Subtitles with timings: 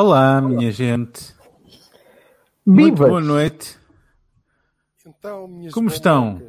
[0.00, 1.34] Olá, minha gente.
[2.64, 3.76] Muito boa noite.
[5.04, 6.40] Então, minhas Como estão?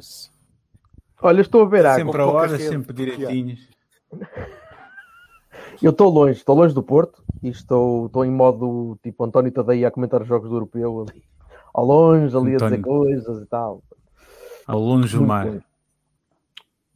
[1.20, 2.04] Olha, estou a ver água.
[2.04, 3.68] Sempre a hora, rede sempre direitinhos.
[5.82, 9.88] Eu estou longe, estou longe do Porto e estou, estou em modo tipo António Tadeia
[9.88, 11.24] a comentar os jogos do europeu ali.
[11.74, 12.82] Ao longe, ali a dizer António.
[12.84, 13.82] coisas e tal.
[14.64, 15.60] Ao longe do mar.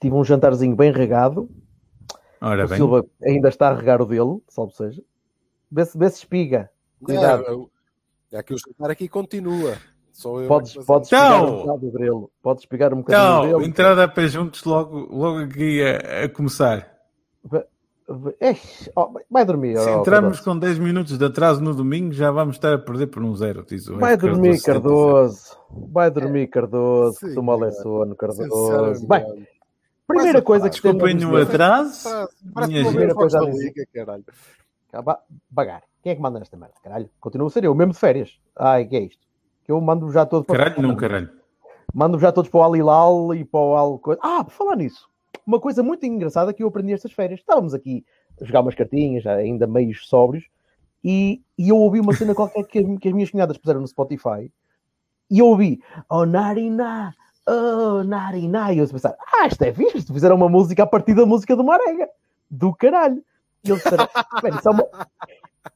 [0.00, 1.50] Tive um jantarzinho bem regado.
[2.40, 2.76] Ora o bem.
[2.76, 5.02] Silva ainda está a regar o dele, salvo seja.
[5.74, 6.70] Vê se, vê se espiga.
[7.04, 7.42] Cuidado.
[7.46, 7.70] É, eu-
[8.32, 9.74] é que o jantar aqui continua.
[10.12, 11.54] Sou eu Podes, fazer- podes espigar Então!
[11.54, 12.30] um bocado do grelo.
[12.40, 13.62] Podes espigar um bocadinho Então, grelo.
[13.62, 16.94] entrada a pé juntos logo, logo aqui a, a começar.
[18.40, 19.78] Eish, oh, vai dormir.
[19.78, 20.44] Se oh, entramos Cardoso.
[20.44, 23.64] com 10 minutos de atraso no domingo, já vamos estar a perder por um zero,
[23.66, 24.20] diz o Vai F.
[24.28, 24.66] dormir, 77.
[24.66, 25.56] Cardoso.
[25.90, 27.18] Vai dormir, Cardoso.
[27.18, 29.06] Sim, que tu mal é sono, Cardoso.
[29.08, 29.46] Bem,
[30.06, 32.08] primeira Mas, coisa que Desculpem o atraso.
[32.52, 33.64] Parece Minha Primeira coisa da a dizer.
[33.64, 34.24] liga, caralho.
[35.50, 35.82] Bagar.
[36.02, 36.74] Quem é que manda nesta merda?
[36.82, 37.08] Caralho.
[37.20, 38.38] Continua a ser eu, mesmo de férias.
[38.56, 39.26] Ai, que é isto?
[39.64, 41.30] Que eu mando já todos para Caralho, não, caralho.
[41.92, 44.00] Mando já todos para o Alilal e para o Al...
[44.22, 45.08] Ah, por falar nisso.
[45.46, 47.40] Uma coisa muito engraçada que eu aprendi estas férias.
[47.40, 48.04] Estávamos aqui
[48.40, 50.44] a jogar umas cartinhas, ainda meios sóbrios,
[51.02, 53.86] e, e eu ouvi uma cena qualquer que, as- que as minhas cunhadas puseram no
[53.86, 54.50] Spotify,
[55.30, 57.14] e eu ouvi, oh, Narina,
[57.46, 61.14] oh, Narina, e eu pensar, ah, isto é fixe, isto fizeram uma música a partir
[61.14, 62.08] da música do Marega,
[62.50, 63.22] do caralho.
[63.64, 64.88] E eles disseram, "Espera, isso é uma...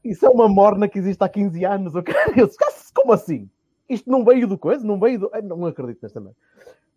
[0.05, 1.95] Isso é uma morna que existe há 15 anos.
[1.95, 2.03] Eu,
[2.37, 3.49] eu disse, como assim?
[3.89, 4.85] Isto não veio do coisa?
[4.87, 5.31] Não veio do.
[5.33, 6.37] Ai, Não acredito nesta merda.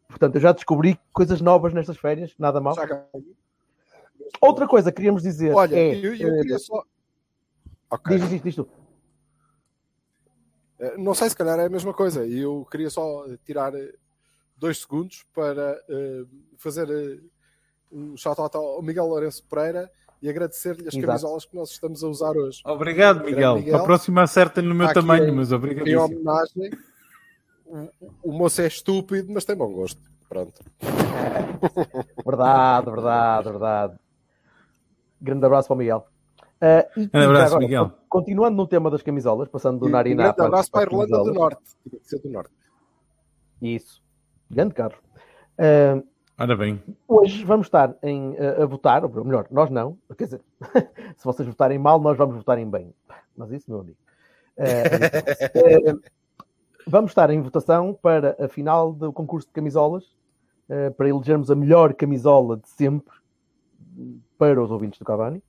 [0.08, 2.76] Portanto, eu já descobri coisas novas nestas férias, nada mal.
[4.42, 5.96] Outra coisa que queríamos dizer Olha, é.
[5.96, 6.84] eu, eu eh, queria só.
[7.90, 8.18] Ok.
[8.18, 8.68] Diz, diz, diz tu.
[10.80, 12.26] Eh, Não sei se calhar é a mesma coisa.
[12.26, 13.94] E eu queria só tirar eh,
[14.58, 16.26] dois segundos para eh,
[16.58, 17.20] fazer eh,
[17.92, 19.90] um shout-out ao Miguel Lourenço Pereira
[20.22, 21.08] e agradecer-lhe as Exato.
[21.08, 22.62] camisolas que nós estamos a usar hoje.
[22.66, 23.56] Obrigado, Miguel.
[23.56, 23.76] Miguel.
[23.78, 26.02] A próxima acerta no meu aqui tamanho, em- mas Em obrigadíssimo.
[26.04, 26.72] homenagem,
[27.66, 27.90] o,
[28.24, 30.00] o moço é estúpido, mas tem bom gosto.
[30.30, 30.62] Pronto.
[32.26, 34.00] Verdade, verdade, verdade.
[35.22, 36.08] Grande abraço para o Miguel.
[36.60, 37.90] Eh, e, Grande abraço, agora, Miguel.
[37.90, 41.18] con- Continuando no tema das camisolas, passando do Nariná grande para, abraço para a Irlanda
[41.24, 41.34] do.
[41.34, 41.62] Norte.
[41.88, 42.52] Tinha que ser do Norte.
[43.62, 44.02] Isso.
[44.50, 44.96] Grande carro.
[45.58, 46.02] Eh,
[46.42, 46.82] Ora bem.
[47.08, 50.42] Hoje vamos estar em, eh, a votar, ou melhor, nós não, quer dizer,
[51.16, 52.92] se vocês votarem mal, nós vamos votar em bem.
[53.38, 53.98] Mas isso, meu amigo.
[54.58, 54.82] Eh,
[56.88, 60.04] vamos estar em votação para a final do concurso de camisolas,
[60.98, 63.14] para elegermos a melhor camisola de sempre
[64.36, 65.44] para os ouvintes do Cavani,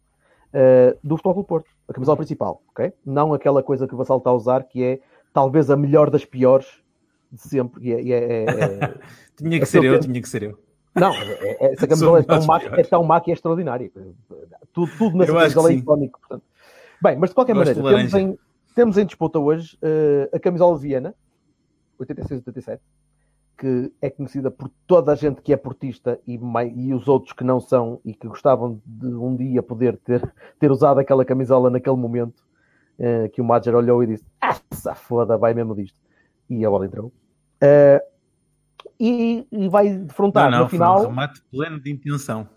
[1.03, 2.93] do Futebol Clube Porto, a camisola principal, ok?
[3.07, 5.01] Não aquela coisa que o Vassal está a usar, que é
[5.33, 6.67] talvez a melhor das piores
[7.31, 7.83] de sempre.
[7.89, 8.95] E é- é- é- é-
[9.39, 10.09] Tinha que ser eu penso.
[10.09, 10.59] tinha que ser eu.
[10.95, 13.91] Não, é- é- essa camisola é tão, má, é tão má que é extraordinária.
[14.73, 16.21] Tudo, tudo nessa camisola é icónico.
[16.21, 16.45] portanto.
[17.03, 18.39] Bem, mas de qualquer Gosto de maneira, temos em,
[18.75, 21.15] temos em disputa hoje eh, a camisola de Viena,
[22.01, 22.79] 86-87,
[23.59, 26.39] que é conhecida por toda a gente que é portista e,
[26.75, 30.23] e os outros que não são e que gostavam de um dia poder ter,
[30.59, 32.43] ter usado aquela camisola naquele momento
[32.99, 34.55] eh, que o Madger olhou e disse: Ah,
[34.95, 35.97] foda, vai mesmo disto.
[36.49, 37.13] E a bola entrou.
[37.61, 38.03] Eh,
[39.05, 41.01] e, e vai defrontar Não, não, no foi final.
[41.03, 42.49] um remate pleno de intenção.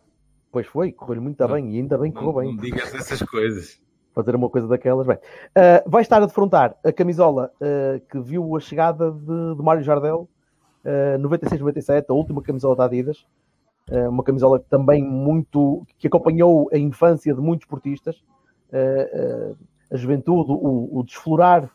[0.51, 2.71] Pois foi, correu-lhe muito bem e ainda bem que Não, correu não bem.
[2.71, 3.81] digas essas coisas.
[4.13, 5.05] Fazer uma coisa daquelas.
[5.07, 5.17] Bem,
[5.55, 9.83] ah, vai estar a defrontar a camisola ah, que viu a chegada de, de Mário
[9.83, 10.29] Jardel,
[10.85, 13.25] ah, 96-97, a última camisola da Adidas.
[14.09, 15.85] Uma camisola que também muito.
[15.99, 18.23] que acompanhou a infância de muitos portistas.
[19.91, 21.69] A juventude, o, o desflorar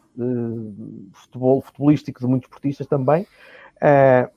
[1.13, 3.27] futebol, futebolístico de muitos portistas também.
[3.81, 4.29] Ah,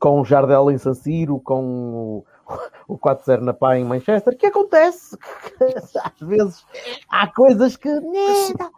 [0.00, 2.24] com o Jardel em San Siro, com o,
[2.88, 5.16] o 4-0 na PA em Manchester, que acontece
[6.02, 6.64] às vezes
[7.08, 8.70] há coisas que né, tá.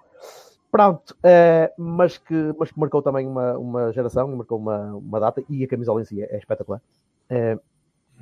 [0.71, 5.43] pronto, eh, mas, que, mas que marcou também uma, uma geração, marcou uma, uma data
[5.49, 6.83] e a camisola em si é, é espetacular.
[7.31, 7.57] Eh,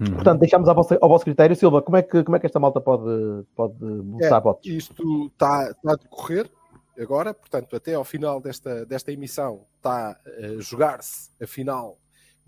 [0.00, 0.14] Hum.
[0.14, 2.58] portanto, deixamos ao vosso, ao vosso critério, Silva, como é que, como é que esta
[2.58, 4.66] malta pode, pode botar É, votos?
[4.66, 6.50] Isto está, está a decorrer
[6.98, 11.98] agora, portanto, até ao final desta, desta emissão está a jogar-se a final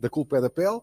[0.03, 0.81] da Culpa é da Pele.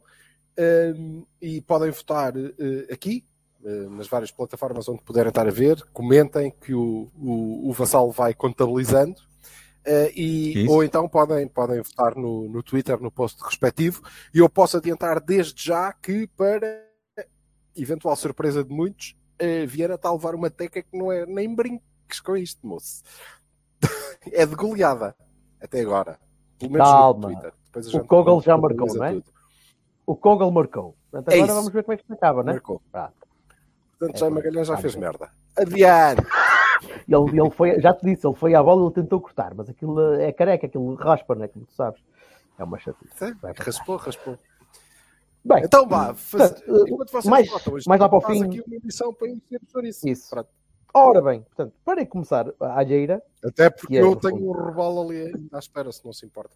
[0.58, 2.52] Um, e podem votar uh,
[2.92, 3.24] aqui,
[3.62, 5.84] uh, nas várias plataformas onde puderem estar a ver.
[5.94, 9.20] Comentem que o, o, o Vassalo vai contabilizando.
[9.86, 14.02] Uh, e, ou então podem, podem votar no, no Twitter, no post respectivo.
[14.34, 16.86] E eu posso adiantar desde já que, para
[17.76, 21.54] eventual surpresa de muitos, uh, Vieira está a levar uma teca que não é nem
[21.54, 23.04] brinques com isto, moço.
[24.32, 25.16] é de goleada,
[25.62, 26.20] até agora.
[26.58, 27.30] Pelo menos Calma.
[27.30, 27.59] no Twitter.
[27.74, 29.12] Depois O Kogel já marcou, não é?
[29.14, 29.26] tudo.
[30.06, 30.96] O Kogel marcou.
[31.12, 31.56] Portanto, É agora isso.
[31.56, 32.52] vamos ver como é que isto acaba, né?
[32.54, 32.82] Marcou.
[32.92, 33.12] Pá.
[33.98, 34.30] Portanto, É, já.
[34.30, 35.30] Magalhães já fez merda.
[35.58, 36.22] Adiante!
[37.10, 39.68] Ele, ele foi, já te disse, ele foi à bola e ele tentou cortar, mas
[39.70, 41.48] aquilo é careca, aquilo raspa, né?
[41.50, 42.02] Como tu sabes.
[42.58, 43.36] É uma chatice.
[43.58, 44.38] Raspou, raspou.
[45.44, 46.52] Bem, Então vá, faz...
[46.54, 49.28] Portanto, enquanto vocês mais- isto mais lá para o fim- aqui uma emissão para
[49.72, 50.08] chouriço.
[50.08, 50.30] Isso.
[50.30, 50.48] Pronto.
[50.94, 54.50] ora bem, portanto, para começar a alheira, Até porque Que é, eu tenho fundo.
[54.50, 56.56] um robalo ali à espera, se não se importa.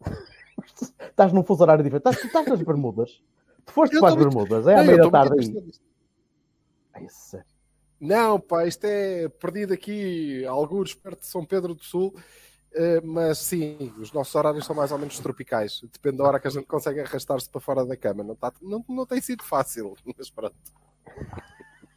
[1.10, 3.22] estás num fuso horário diferente, estás, estás nas bermudas.
[3.64, 5.72] Tu foste Eu para as muito- bermudas, é à meia da tarde aí.
[6.94, 7.46] Ai, sério.
[8.00, 12.14] Não, pá, isto é perdido aqui, alguns perto de São Pedro do Sul,
[12.72, 15.80] eh, mas sim, os nossos horários são mais ou menos tropicais.
[15.92, 18.22] Depende da hora que a gente consegue arrastar-se para fora da cama.
[18.22, 20.54] Não, tá, não, não tem sido fácil, mas pronto.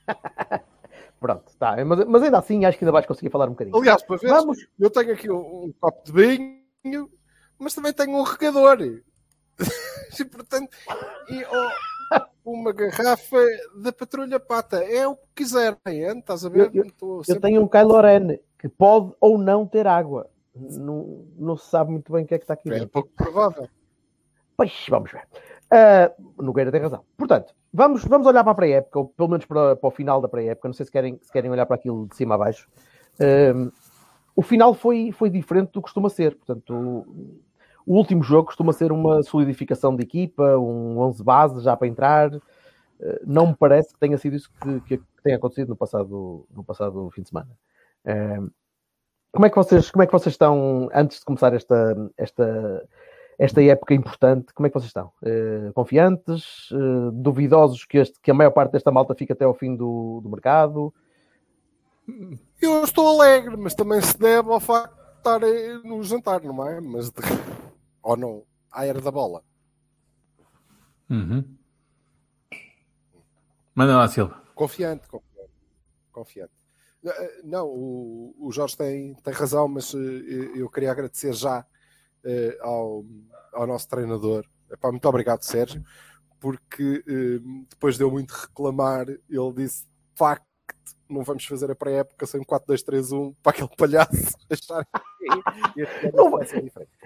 [1.20, 1.76] Pronto, tá.
[1.86, 3.78] Mas, mas ainda assim acho que ainda vais conseguir falar um bocadinho.
[3.78, 7.08] Aliás, para ver, Vamos, eu tenho aqui um, um copo de vinho,
[7.62, 8.78] mas também tenho um regador.
[10.20, 10.70] e, portanto,
[11.30, 12.22] e, oh,
[12.52, 13.38] uma garrafa
[13.82, 14.84] da Patrulha Pata.
[14.84, 16.20] É o que quiserem, hein?
[16.20, 16.72] estás a ver?
[16.74, 20.30] Eu- eu sempre- tenho um Kylo Ren que pode ou não ter água.
[20.54, 22.90] Não, não se sabe muito bem o que é que está aqui É dentro.
[22.90, 23.70] pouco provável.
[24.58, 25.26] Pois, vamos ver.
[25.72, 27.06] Ah, Nogueira tem razão.
[27.18, 30.28] Portanto, vamos, vamos olhar para a pré-época, ou pelo menos para, para o final da
[30.28, 30.68] pré-época.
[30.68, 32.68] Não sei se querem, se querem olhar para aquilo de cima a baixo.
[33.20, 33.72] Ah,
[34.36, 36.36] o final foi, foi diferente do que costuma ser.
[36.36, 37.06] Portanto,
[37.86, 42.34] o, último jogo costuma ser uma solidificação de equipa, um 11 base já para entrar.
[42.34, 46.64] Ah, não me parece que tenha sido isso que, que, tenha acontecido no passado, no
[46.64, 47.50] passado fim de semana.
[48.06, 48.48] Ah,
[49.32, 52.90] como é que vocês, como é que vocês estão antes de começar esta, esta,
[53.40, 54.54] esta época importante?
[54.54, 55.12] Como é que vocês estão?
[55.24, 56.70] Eh, confiantes?
[56.74, 60.20] Eh, duvidosos que, este, que a maior parte desta malta fique até ao fim do,
[60.22, 60.94] do mercado?
[62.62, 66.82] Eu estou alegre, mas também se deve ao facto estar eh, no jantar, não é?
[66.82, 67.22] Mas de...
[68.04, 69.44] Ou não, à era da bola.
[71.10, 71.44] Uhum.
[73.76, 74.42] Manda lá, Silva.
[74.56, 75.52] Confiante, confiante.
[76.12, 76.54] confiante.
[77.06, 81.66] Eh, Não, o, o Jorge tem, tem razão, mas eh, eu queria agradecer já
[82.24, 83.06] eh, ao,
[83.54, 84.46] ao nosso treinador.
[84.72, 85.84] Epá, muito obrigado, Sérgio,
[86.40, 87.40] porque eh,
[87.70, 90.46] depois deu muito reclamar, ele disse: de facto,
[91.12, 94.88] não vamos fazer a pré-época sem um 4-2-3-1 para aquele palhaço achar.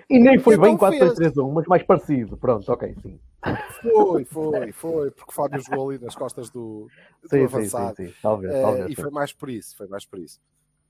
[0.09, 1.13] E nem foi Eu bem não fez.
[1.17, 2.37] 4-3-3-1, mas mais parecido.
[2.37, 3.19] Pronto, ok, sim.
[3.81, 6.87] Foi, foi, foi, porque o Fábio jogou ali nas costas do,
[7.23, 7.95] do Sim, avançado.
[7.97, 8.13] sim, sim.
[8.21, 8.89] Talvez, Eh, talvez.
[8.89, 10.39] e foi mais por isso, foi mais por isso.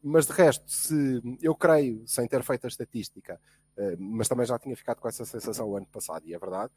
[0.01, 3.39] Mas de resto, se eu creio, sem ter feito a estatística,
[3.77, 6.71] eh, mas também já tinha ficado com essa sensação o ano passado, e é verdade,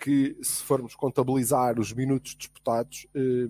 [0.00, 3.48] que se formos contabilizar os minutos disputados, eh,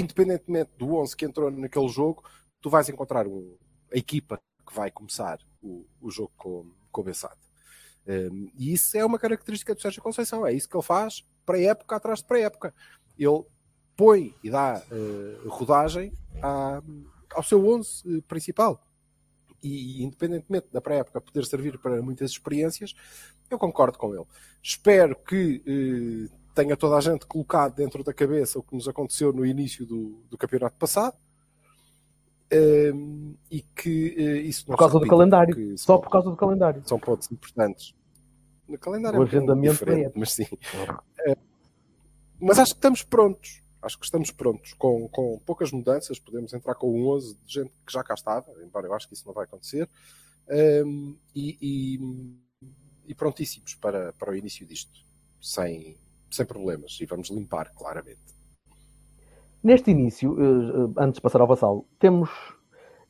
[0.00, 2.22] independentemente do 11 que entrou naquele jogo,
[2.60, 3.56] tu vais encontrar um-
[3.92, 7.38] a equipa que vai começar o, o jogo com, com o Bessade.
[8.06, 11.96] Eh, e isso é uma característica do Sérgio Conceição, é isso que ele faz pré-época
[11.96, 12.74] atrás de pré-época.
[13.18, 13.42] Ele
[13.96, 16.12] põe e dá eh, rodagem
[16.42, 16.82] à-
[17.34, 18.80] ao seu 11 principal.
[19.62, 22.94] E independentemente da pré-época poder servir para muitas experiências,
[23.50, 24.24] eu concordo com ele.
[24.62, 29.32] Espero que eh, tenha toda a gente colocado dentro da cabeça o que nos aconteceu
[29.32, 31.16] no início do, do campeonato passado.
[32.50, 32.92] eh,
[33.50, 35.78] e que eh, isso não Por causa do calendário.
[35.78, 36.82] Só por causa do calendário.
[36.86, 37.94] são pontos importantes.
[38.66, 40.46] No calendário O é um agendamento é- mas sim.
[41.26, 41.36] É,
[42.40, 43.62] mas acho que estamos prontos.
[43.80, 44.72] Acho que estamos prontos.
[44.74, 48.50] Com, com poucas mudanças, podemos entrar com um 11 de gente que já cá estava,
[48.64, 49.88] embora eu acho que isso não vai acontecer.
[50.50, 52.68] Ehm, e, e-
[53.06, 55.06] e prontíssimos para, para o início disto.
[55.40, 55.96] Sem,
[56.30, 56.98] sem problemas.
[57.00, 58.20] E vamos limpar, claramente.
[59.62, 62.30] Neste início, eh, eh, antes de passar ao Vassalo, temos.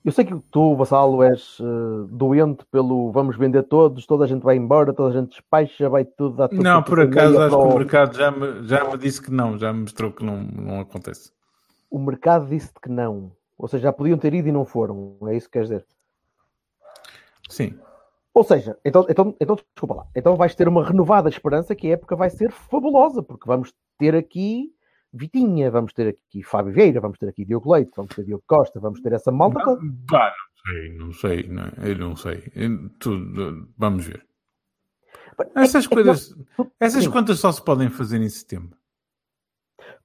[0.05, 4.43] Eu sei que tu, Vassalo, és eh, doente pelo vamos vender todos, toda a gente
[4.43, 7.63] vai embora, toda a gente despacha, vai tudo dar tudo Não, por acaso acho para
[7.67, 10.25] que o o- mercado já me, já me disse que não, já me mostrou que
[10.25, 11.33] não, não acontece.
[11.91, 13.33] O mercado disse que não.
[13.59, 15.19] Ou seja, já podiam ter ido e não foram.
[15.27, 15.85] É isso que queres dizer?
[17.51, 17.79] Sim.
[18.35, 20.07] Ou seja, então, então, então desculpa lá.
[20.15, 24.15] Então vais ter uma renovada esperança que a época vai ser fabulosa, porque vamos ter
[24.15, 24.73] aqui
[25.13, 28.79] Vitinha, vamos ter aqui Fábio Vieira, vamos ter aqui Diogo Leite, vamos ter Diogo Costa,
[28.79, 29.81] vamos ter essa malta toda.
[30.09, 30.33] Pá,
[30.67, 32.53] não sei, não sei, não, eu não sei.
[32.55, 34.25] Eu- tudo, vamos ver.
[35.55, 37.11] Essas É coisas, nós- essas Sim.
[37.11, 38.77] contas só se podem fazer em setembro.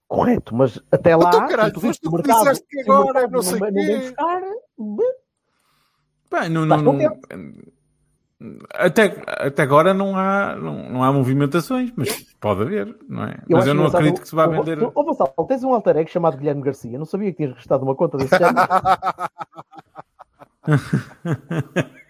[0.07, 3.13] Correto, mas até lá, Então, caralho, tu foste tu o mercado, disseste que o agora,
[3.13, 3.97] mercado não sei não, quê.
[3.97, 4.41] buscar,
[6.29, 6.99] Pá, não, não, não-
[8.73, 13.37] até, até agora não há, não, não há movimentações, mas pode haver, não é?
[13.49, 14.83] mas acho eu não engraçado acredito que se vá vender.
[14.83, 16.97] Ô, Vassal, tens um alter ego chamado Guilherme Garcia.
[16.97, 18.67] Não sabia que tinhas registado uma conta desse género.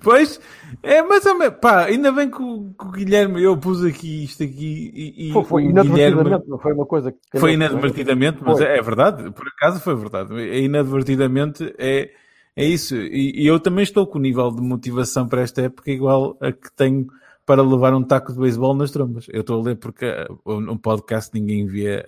[0.00, 0.40] Pois,
[0.80, 4.44] é, mas é, pá, ainda bem que o, que o Guilherme, eu pus aqui isto
[4.44, 7.38] aqui e, e Foi, foi inadvertidamente, Guilherme não foi uma coisa que.
[7.38, 7.54] foi é?
[7.54, 8.66] inadvertidamente, mas Foi.
[8.66, 10.40] é, é verdade, por acaso foi verdade.
[10.40, 12.10] É inadvertidamente é,
[12.56, 12.96] é isso.
[12.96, 16.52] E, e eu também estou com o nível de motivação para esta época igual a
[16.52, 17.06] que tenho
[17.44, 19.26] para levar um taco de beisebol nas trombas.
[19.28, 20.06] Eu estou a ler porque
[20.44, 22.04] uh, no podcast ninguém via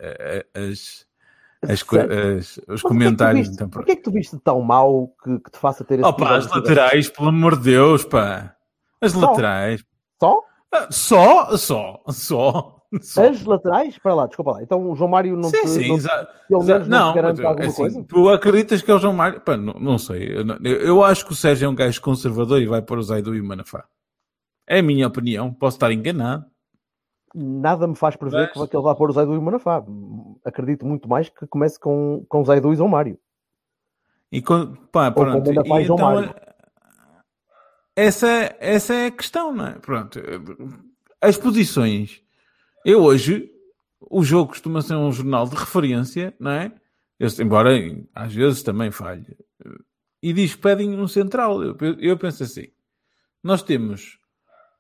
[0.55, 1.05] uh, as,
[1.63, 3.41] as, as- os Mas porquê que tu comentários.
[3.49, 3.69] viste- Então.
[3.69, 6.47] Porquê é que tu viste tão mal que, que te faça ter esse Opa, as
[6.49, 8.55] laterais, pelo amor de Deus, pá.
[9.01, 9.21] As Só?
[9.31, 9.85] laterais.
[10.23, 10.41] Só?
[10.73, 12.74] Ah, Só, só, só.
[13.19, 13.99] As laterais?
[13.99, 14.63] Para lá, desculpa lá.
[14.63, 17.67] Então o João Mário não Sim, te, sim, não, exa- exa- menos não, te alguma
[17.67, 18.05] assim, coisa?
[18.05, 19.41] Tu acreditas que é o João Mário?
[19.41, 20.37] Pá, não, não sei.
[20.39, 23.03] Eu, não- eu- acho que o Sérgio é um gajo conservador e vai pôr o
[23.03, 23.85] Zaidu e o Manafá.
[24.67, 25.53] É a minha opinião.
[25.53, 26.45] Posso estar enganado.
[27.35, 29.85] Nada me faz prever Mas- que, ele vá pôr o Zaidu e o Manafá.
[30.45, 33.19] Acredito muito mais que comece com, com Zaidu e João Mário.
[34.31, 35.49] E com, pá, com pronto.
[35.49, 36.35] Manafá e E João então, Mário.
[37.97, 39.73] essa, essa é a questão, não é?
[39.79, 40.21] Pronto.
[41.21, 42.23] As posições.
[42.85, 43.51] Eu hoje,
[44.01, 46.73] o jogo costuma ser um jornal de referência, não é?
[47.19, 47.71] Eu, embora
[48.15, 49.37] às vezes também falhe.
[50.23, 51.63] E diz que pedem um central.
[51.63, 52.69] Eu, eu penso assim.
[53.43, 54.19] Nós temos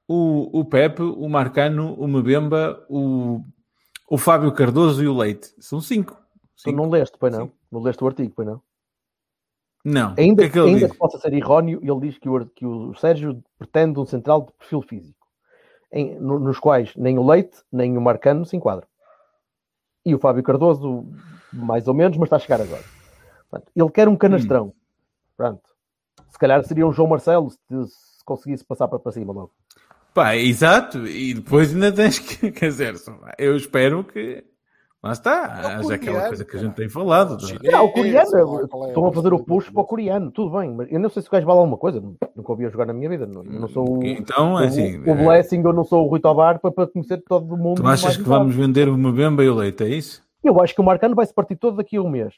[0.08, 3.40] o, o Pepe, o Marcano, o Mbemba, o,
[4.10, 5.54] o Fábio Cardoso e o Leite.
[5.58, 6.14] São cinco.
[6.56, 6.76] Tu Cinco.
[6.76, 7.50] não leste, pois não?
[7.70, 8.62] Não leste o artigo, pois não?
[9.84, 10.14] Não.
[10.16, 12.94] Ainda, que é que ainda que possa ser erróneo, ele diz que o, que o
[12.94, 15.23] Sérgio pretende um central de perfil físico,
[15.94, 18.86] em- no- nos quais nem o Leite, nem o Marcano se enquadram.
[20.04, 21.06] E o Fábio Cardoso,
[21.52, 22.82] mais ou menos, mas está a chegar agora.
[23.48, 24.74] Portanto, ele quer um canastrão.
[25.36, 25.62] Pronto.
[26.28, 29.52] Se calhar seria um João Marcelo se, se conseguisse passar para, para cima logo.
[30.12, 32.94] Pá, exato, e depois ainda tens que, quer dizer,
[33.38, 34.44] eu espero que
[35.04, 37.36] lá está, É o haja aquela coisa que a gente tem falado.
[37.36, 37.72] Não é?
[37.72, 40.90] Não, o coreano, é estão a fazer o push para o coreano, tudo bem, mas
[40.90, 42.00] eu não sei se o gajo vale alguma coisa,
[42.34, 45.12] nunca ouvi a jogar na minha vida, não, não sou o, Então, é assim, o,
[45.12, 47.82] o Blessing, eu não sou o Rui Tobar para, para conhecer todo o mundo.
[47.82, 50.22] tu achas que vamos vender o Mbemba e o Leite, é isso?
[50.42, 52.34] Eu acho que o Marcano vai se partir todo daqui a um mês.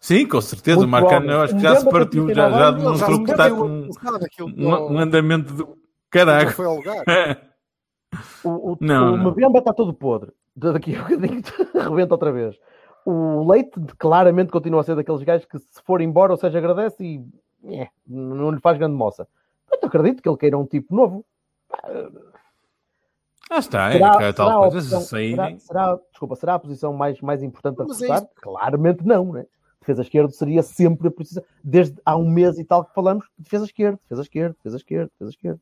[0.00, 1.34] Sim, com certeza, Muito o Marcano provável.
[1.36, 4.92] eu acho que já se partiu, já, 39 já já demonstrou que está com um,
[4.94, 5.78] um andamento
[6.64, 7.04] ao lugar.
[8.42, 9.30] O, o, Não, o não.
[9.32, 10.32] Mbemba está todo podre.
[10.58, 11.42] Daqui a um bocadinho
[11.74, 12.58] rebenta outra vez.
[13.04, 17.02] O Leite claramente continua a ser daqueles gajos que se for embora, ou seja, agradece
[17.02, 17.24] e
[17.64, 19.26] eh, não lhe faz grande moça.
[19.70, 21.24] Mas eu acredito que ele queira um tipo novo.
[23.50, 25.58] Ah, está, é, Será, é será, tal a coisa, opção- saírem.
[25.58, 28.28] será, será- desculpa, será a posição mais, mais importante a Mas é reforçar?
[28.42, 29.46] Claramente não, né?
[29.80, 31.42] Defesa esquerda seria sempre a posição.
[31.64, 35.30] Desde há um mês e tal que falamos, defesa esquerda, defesa esquerda, defesa esquerda, defesa
[35.30, 35.60] esquerda.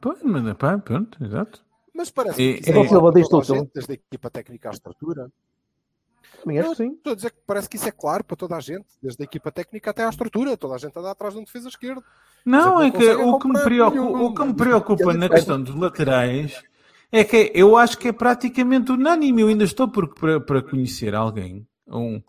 [0.00, 1.62] Pois, mas, pá, pronto, exato.
[1.94, 3.58] Mas parece E- que isso é claro para diz toda a tudo.
[3.58, 5.30] gente, desde a equipa técnica à estrutura.
[6.42, 6.92] Também acho Não, que sim.
[6.92, 9.24] Estou a dizer que parece que isso é claro para toda a gente, desde a
[9.24, 10.56] equipa técnica até à estrutura.
[10.56, 12.02] Toda a gente anda atrás de um defesa esquerdo.
[12.44, 15.28] Não, é é que conseguem o que me preocupa, o que me preocupa É na
[15.28, 16.62] questão dos laterais
[17.10, 19.42] é que eu acho que é praticamente unânime.
[19.42, 22.20] Eu ainda estou por, para, para conhecer alguém um,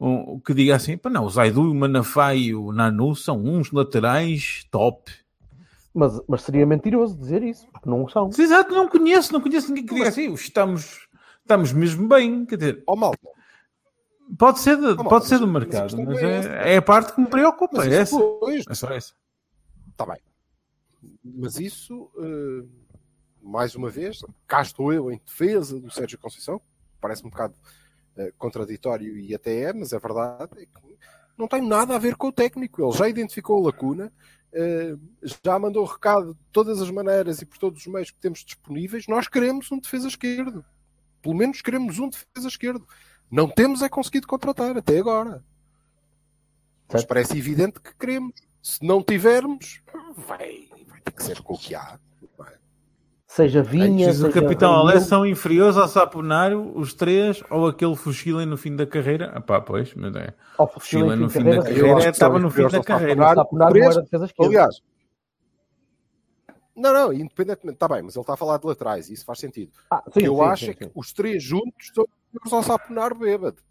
[0.00, 3.70] um, que diga assim: pá, não, o Zaidu, o Manafá e o Nanu são uns
[3.70, 5.12] laterais top.
[5.92, 8.30] Mas, mas seria mentiroso dizer isso, porque não são.
[8.38, 11.08] Exato, não conheço, não conheço ninguém que diga assim: estamos,
[11.40, 12.46] estamos mesmo bem.
[12.46, 13.18] Quer dizer, Ó malta,
[14.38, 16.76] pode ser, de- malta, pode ser mas- do mas mercado, mas não é é, é
[16.76, 17.78] a parte que me preocupa.
[17.78, 18.70] mas É isso essa.
[18.70, 19.14] É só essa.
[19.90, 20.20] Está bem.
[21.24, 22.64] Mas isso, eh,
[23.42, 26.60] mais uma vez, cá estou eu em defesa do Sérgio Conceição.
[27.00, 27.54] Parece um bocado
[28.16, 30.50] eh, contraditório e até é, mas é verdade.
[30.56, 30.96] é que
[31.40, 32.82] não tem nada a ver com o técnico.
[32.82, 34.12] Ele já identificou a lacuna,
[34.52, 34.94] eh,
[35.44, 39.06] já mandou recado de todas as maneiras e por todos os meios que temos disponíveis.
[39.06, 40.64] Nós queremos um defesa esquerdo.
[41.22, 42.86] Pelo menos queremos um defesa esquerdo.
[43.30, 45.44] Não temos é conseguido contratar até agora.
[46.92, 48.34] Mas parece evidente que queremos.
[48.62, 49.80] Se não tivermos,
[50.16, 51.98] vai, vai ter que ser com o que há.
[53.30, 57.94] Seja Vinha, Diz o Capitão Reinildo, Alé são inferiores ao Saponário, os três, ou aquele
[57.94, 59.30] fuxilem no fim da carreira.
[59.32, 60.34] Ah pá, pois, mas é.
[60.56, 63.22] Fuxila Fuxila, no fim da carreira, estava no fim da carreira.
[63.22, 63.40] Saponário.
[63.40, 64.50] O Saponar não era defesa esquerda.
[64.50, 64.82] Aliás,
[66.74, 69.70] não, não, independentemente, está bem, mas ele está a falar de laterais, isso faz sentido.
[69.88, 72.62] Ah, O sim, eu sim, acho sim, é que os três juntos são inferiores ao
[72.64, 73.62] Saponar bêbado.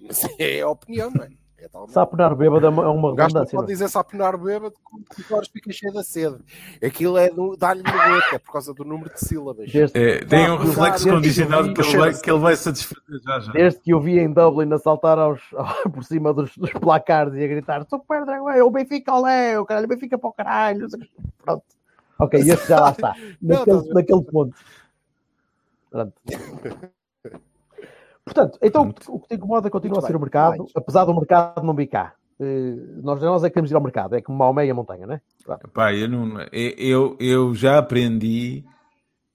[0.00, 1.30] Mas é a opinião, não é?
[1.62, 1.86] É tal.
[1.88, 3.54] Saponar bêbado é uma, é uma não redundância.
[3.56, 3.74] não pode é?
[3.74, 4.74] dizer saponar bêbado
[5.10, 6.38] que 5 horas fica cheio da sede.
[6.82, 9.70] Aquilo é do, dá-lhe no boca, é por causa do número de sílabas.
[9.70, 13.52] Desde, É, tem um reflexo condicionado que ele vai, que ele vai satisfazer já já.
[13.52, 15.40] desde que eu vi em Dublin a saltar aos,
[15.92, 19.66] por cima dos, dos placares e a gritar Super Dragão, é o Benfica olé, o
[19.66, 20.88] caralho, o Benfica para o caralho.
[20.90, 21.06] não.
[21.44, 21.64] Pronto.
[22.18, 23.14] Ok, esse já lá está.
[23.40, 23.94] Não, Naquele, a ver?
[23.94, 24.54] naquele ponto.
[25.90, 26.12] Pronto.
[28.32, 30.70] Portanto, então o que te incomoda continua a Muito ser o bem, mercado, mais.
[30.76, 32.14] apesar do mercado não bicar.
[32.38, 35.06] Eh, nós, nós é que queremos ir ao mercado, é como Maomé e a montanha,
[35.06, 35.20] né?
[35.44, 35.68] Pronto.
[35.68, 38.64] Pá, eu, não, eu, eu já aprendi,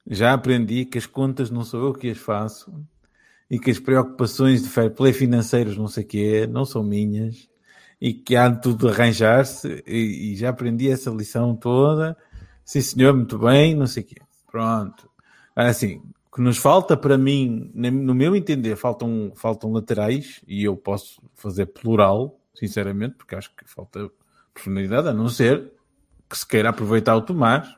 [0.08, 2.74] já aprendi que as contas não sou eu que as faço
[3.52, 7.50] e que as preocupações de fair play financeiros, não sei o quê, não são minhas
[8.00, 12.16] e que há de tudo arranjar-se e, e já aprendi essa lição toda.
[12.64, 14.16] Sim, senhor, muito bem, não sei o quê.
[14.50, 15.10] Pronto.
[15.56, 20.66] Agora, assim, o que nos falta para mim, no meu entender, faltam, faltam laterais e
[20.66, 24.12] eu posso fazer plural, sinceramente, porque acho que falta
[24.54, 25.72] profundidade, a não ser
[26.30, 27.74] que se queira aproveitar o Tomás.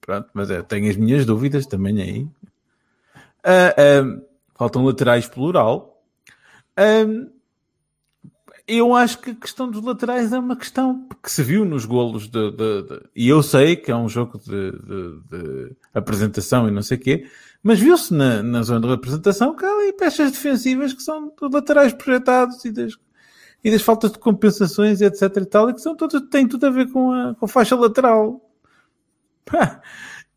[0.00, 2.28] Pronto, mas é, tenho as minhas dúvidas também aí.
[3.44, 3.72] Ah,
[4.56, 6.02] faltam laterais plural.
[6.76, 7.06] Ah,
[8.68, 12.28] eu acho que a questão dos laterais é uma questão que se viu nos golos
[12.28, 16.82] de, de- de- e eu sei que é um jogo de, de- apresentação e não
[16.82, 17.26] sei o quê,
[17.62, 21.48] mas viu-se na, na zona de representação que há ali peças defensivas que são de
[21.52, 22.92] laterais projetados e das,
[23.64, 26.70] e das faltas de compensações etc e tal, e que são todas, têm tudo a
[26.70, 28.40] ver com a, com a faixa lateral.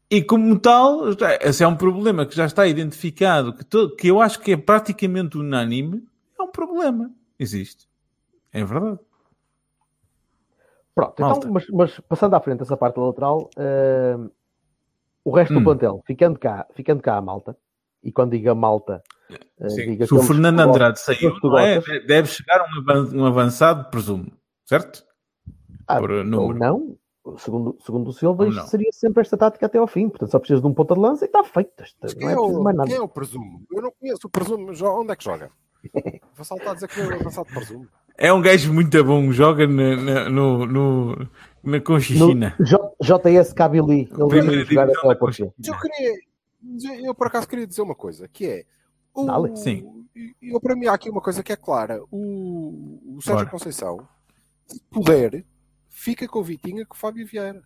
[0.09, 1.03] E como tal,
[1.41, 5.37] esse é um problema que já está identificado, que, que eu acho que é praticamente
[5.37, 6.03] unânime,
[6.37, 7.11] é um problema.
[7.39, 7.87] Existe.
[8.53, 8.99] É verdade.
[10.93, 11.37] Pronto, Malta.
[11.39, 14.17] então, mas, mas passando à frente essa parte lateral, eh,
[15.23, 15.59] o resto Hum.
[15.59, 17.57] do plantel, ficando cá, ficando cá a malta,
[18.03, 19.01] e quando digo a malta,
[19.59, 21.79] eh, digo Se o Fernando Andrade saiu, é?
[22.05, 24.31] deve chegar um avan- um avançado, presumo.
[24.65, 25.05] Certo?
[25.87, 26.59] Ah, por ou número.
[26.59, 26.97] não,
[27.37, 30.09] segundo, segundo o Silva, isto seria sempre esta tática até ao fim.
[30.09, 31.71] Portanto, só precisas de um ponta de lança e está feito.
[32.01, 32.89] Não Quem é é, preciso mais o, nada.
[32.89, 33.63] quem é o presumo?
[33.71, 34.71] Eu não conheço o presumo.
[34.99, 35.51] Onde é que joga?
[36.35, 37.87] Vou saltar a dizer que é o avançado presumo.
[38.17, 41.15] É um gajo muito bom, joga na, na, no, no,
[41.63, 42.55] na No Conchichina.
[43.01, 45.53] JS Kabili, ele jogar Porto.
[45.57, 46.13] Mas Eu, queria,
[47.07, 48.65] eu por acaso queria dizer uma coisa, que é.
[49.13, 49.55] O, Dale.
[49.57, 50.05] Sim.
[50.41, 52.01] Eu, para mim, há aqui uma coisa que é clara.
[52.11, 53.49] O, o Sérgio Bora.
[53.49, 54.07] Conceição,
[54.67, 55.43] se puder,
[55.89, 57.61] fica com o Vitinha com o Fábio Vieira.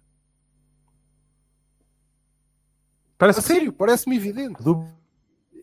[3.17, 4.61] Parece A sério, parece-me evidente.
[4.63, 4.85] Do-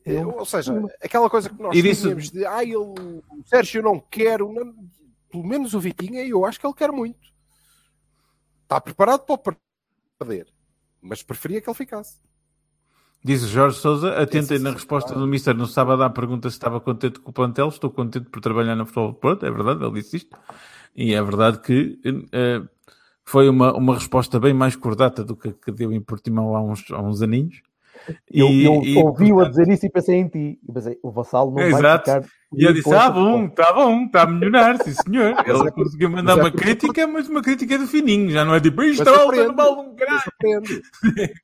[0.04, 3.82] Eu- ou seja, aquela coisa que nós E tínhamos de ah, ele, o Sérgio eu
[3.84, 4.74] não quero, não-
[5.30, 7.18] pelo menos o Vitinha, eu acho que ele quer muito.
[8.64, 9.56] Está preparado para o
[10.18, 10.46] perder,
[11.00, 12.16] mas preferia que ele ficasse.
[13.24, 16.80] Diz Jorge Souza, atentei Esse- na resposta do Mister no sábado à pergunta se estava
[16.80, 17.68] contente com o plantel.
[17.68, 20.36] Estou contente por trabalhar na Futebol Porto, é verdade, ele disse isto.
[20.96, 22.00] E é verdade que
[22.32, 22.62] eh,
[23.24, 26.60] foi uma, uma resposta bem mais cordata do que a que deu em Portimão há
[26.62, 27.62] uns, há uns aninhos.
[28.30, 30.58] Eu, E- eu e, ouvi-o a dizer isso e pensei em ti.
[30.68, 32.10] E pensei, o vassalo não vai Exato.
[32.10, 32.28] ficar.
[32.54, 35.34] E eu disse, ah, bom, resposta." está bom, está a melhorar, sim senhor.
[35.46, 38.54] Ele é- conseguiu mandar mas é uma crítica, mas uma crítica de fininho, já não
[38.54, 39.48] é tipo, isto Mas está aprende.
[39.48, 40.82] no mal de um aprende.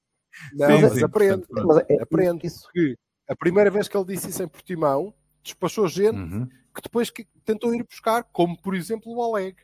[0.53, 1.47] Não, Sim, mas sim, aprende.
[1.49, 2.47] portanto, Mas é- Aprende.
[2.47, 2.97] Isso, Que
[3.29, 6.47] a primeira vez que ele disse isso em Portimão, despachou gente Uhum.
[6.75, 9.57] que depois que tentou ir buscar, como por exemplo o Oleg,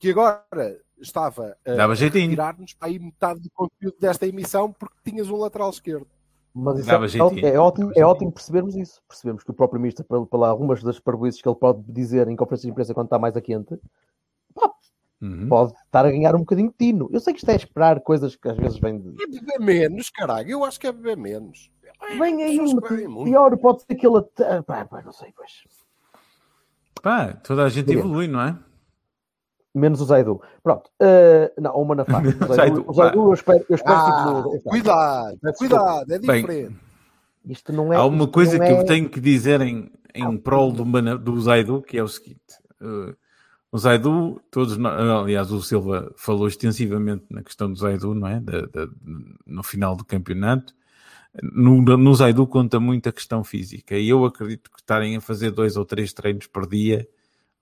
[0.00, 2.30] que agora estava a jeitinho.
[2.30, 6.08] tirar-nos para aí metade do conteúdo desta emissão porque tinhas um lateral esquerdo.
[6.54, 7.08] Mas isso Dava é,
[7.54, 8.06] é ótimo, é jeitinho.
[8.06, 9.00] ótimo percebermos isso.
[9.08, 12.62] Percebemos que o próprio pela, pela algumas das parboices que ele pode dizer em conferências
[12.66, 13.78] de imprensa quando está mais a quente,
[15.22, 15.48] Uhum.
[15.48, 17.10] pode estar a ganhar um bocadinho de tino.
[17.12, 19.22] Eu sei que isto é esperar coisas que às vezes vêm de.
[19.22, 20.48] É beber menos, caralho.
[20.48, 21.70] Eu acho que é beber menos.
[22.18, 24.16] Vem aí um pior, pode ser que ele.
[24.16, 25.50] até- Pá, pá, não sei, pois.
[27.02, 28.58] Pá, toda a gente evolui, não é?
[29.74, 30.40] Menos o Zaidu.
[30.62, 30.90] Pronto.
[31.00, 32.20] eh, não, o Manafá.
[32.50, 36.76] O Zaidu, o Zaidu eu espero, eu espero Ah, que cuidado, cuidado, é Bem, diferente.
[37.46, 37.96] Isto não é.
[37.96, 41.16] Há uma coisa não que é- eu tenho que dizer em, em prol do, Mana-
[41.16, 42.40] do Zaidu, que é o seguinte.
[42.82, 43.14] eh,
[43.72, 48.40] o Zaidu, todos, nó- aliás, o Silva falou extensivamente na questão do Zaidu, não é?
[48.40, 48.88] Da- da-
[49.46, 50.74] no final do campeonato.
[51.40, 55.52] No, no Zaidu conta muito a questão física e eu acredito que estarem a fazer
[55.52, 57.06] dois ou três treinos por dia,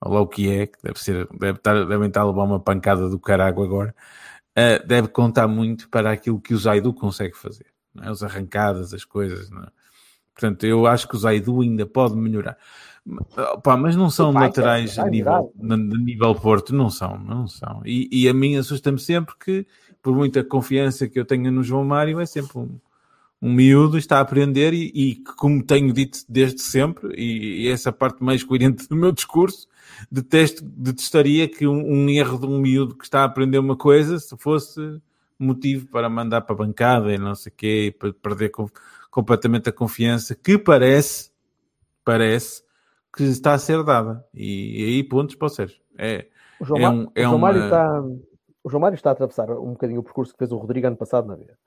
[0.01, 2.59] ou lá o que é, que deve ser, deve estar, devem estar a levar uma
[2.59, 3.93] pancada do carago agora,
[4.55, 7.67] eh, deve contar muito para aquilo que o Zaidu consegue fazer.
[8.01, 8.09] É?
[8.09, 9.67] As arrancadas, as coisas, não é?
[10.33, 12.57] Portanto, eu acho que o Zaidu ainda pode melhorar.
[13.55, 17.81] Opa, mas não são Vai, laterais a nível, de nível Porto, não são, não são.
[17.85, 19.67] E, e a mim assusta-me sempre que,
[20.01, 22.79] por muita confiança que eu tenha no João Mário, é sempre um,
[23.41, 27.91] um miúdo está a aprender e, e como tenho dito desde sempre, e, e essa
[27.91, 29.67] parte mais coerente do meu discurso,
[30.11, 34.19] detesto, detestaria que um, um erro de um miúdo que está a aprender uma coisa
[34.19, 35.01] se fosse
[35.37, 38.67] motivo para mandar para a bancada e não sei o quê, para perder com,
[39.09, 41.31] completamente a confiança que parece,
[42.03, 42.63] parece
[43.15, 44.25] que está a ser dada.
[44.33, 45.79] E, e aí pontos para o Sérgio.
[45.97, 46.27] É,
[46.59, 48.01] O João, é um- o é João Mário uma- está,
[48.63, 50.97] o João Mário está a atravessar um bocadinho o percurso que fez o Rodrigo ano
[50.97, 51.57] passado na vida,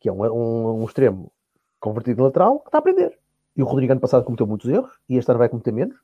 [0.00, 1.32] que é um, um, um extremo
[1.78, 3.18] convertido em lateral que está a aprender.
[3.56, 5.96] E o Rodrigo ano passado cometeu muitos erros e este ano vai cometer menos.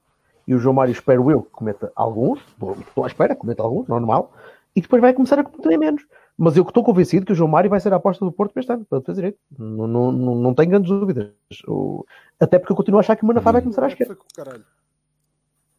[0.47, 3.89] E o João Mário, espero eu, que cometa alguns, Bom, estou à espera, cometa alguns,
[3.89, 4.33] normal,
[4.75, 6.07] e depois vai começar a cometer menos.
[6.39, 8.53] Mas eu que estou convencido que o João Mário vai ser a aposta do Porto
[8.53, 9.39] para este ano, para defesa direito.
[9.59, 11.31] Não, não, não, não tenho grandes dúvidas.
[11.67, 12.05] O-
[12.39, 14.15] Até porque eu continuo a achar que o Manafá vai começar à esquerda.
[14.15, 14.65] Foi com o caralho.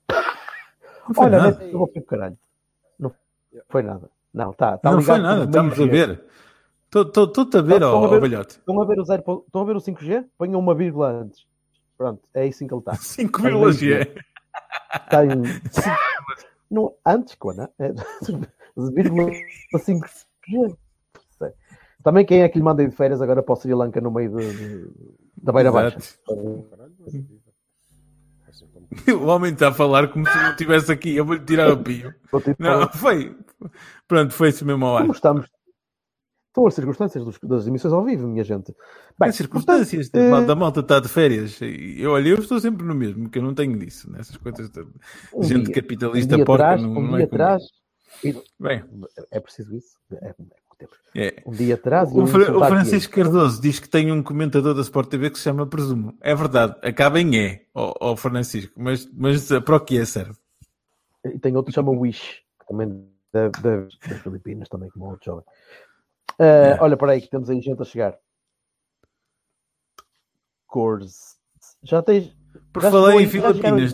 [1.07, 1.63] não foi Olha, nada.
[1.63, 2.37] eu vou para o caralho.
[2.99, 3.11] Não
[3.69, 4.09] foi nada.
[4.33, 6.23] Não, tá, tá não foi nada, estamos a ver.
[6.93, 8.51] Estou-te a ver, Estão ó, a ó, ver- velhote.
[8.57, 10.25] Estão a ver o, zero, po- estão a ver o 5G?
[10.37, 11.45] Ponham uma vírgula antes.
[11.97, 12.95] Pronto, é assim que ele está.
[12.95, 14.15] 5 Mas vírgulas G.
[14.93, 15.29] Está em.
[16.69, 17.61] Não, antes, quando?
[17.79, 17.93] É,
[18.93, 19.31] vírgula
[19.73, 20.75] 5G.
[21.37, 21.49] Sei.
[22.03, 24.35] Também quem é que lhe manda de férias agora para o Sri Lanka no meio
[24.35, 24.91] de- de-
[25.41, 25.97] da Beira Baixa?
[25.97, 26.17] Exato.
[26.29, 26.33] É.
[28.49, 28.87] Assim como-
[29.23, 31.15] O homem está a falar como se não estivesse aqui.
[31.15, 32.13] Eu vou-lhe tirar o pio.
[32.59, 33.37] Não, foi.
[34.07, 35.01] Pronto, foi-se mesmo ao ar.
[35.01, 35.47] Como estamos?
[36.57, 38.73] Estão as circunstâncias dos- das emissões ao vivo, minha gente.
[39.19, 41.59] Bem, As circunstâncias portanto, da eh, da malta está de férias.
[41.61, 44.11] Eu, olha, eu estou sempre no mesmo, que eu não tenho disso.
[44.11, 44.83] Nessas coisas de
[45.35, 47.63] um gente dia- capitalista um dia porca atrás, não, um não dia é atrás,
[48.23, 48.83] e- Bem,
[49.29, 49.99] é preciso isso?
[50.19, 50.33] É,
[51.13, 51.43] é, é.
[51.45, 55.09] Um dia atrás, O, Fra- o Francisco Cardoso diz que tem um comentador da Sport
[55.09, 56.17] TV que se chama Presumo.
[56.21, 60.33] É verdade, acaba em E, ó ó Francisco, mas, mas para o que é serve?
[61.23, 63.93] E tem outro que chama Wish, que também deve, das
[64.23, 65.43] Filipinas, também como outro jovem.
[66.39, 66.77] É.
[66.79, 68.17] Olha para aí que temos aí gente a chegar.
[70.67, 71.37] Cores.
[71.83, 72.35] Já tens.
[72.71, 73.91] Por já falar em Filipinas,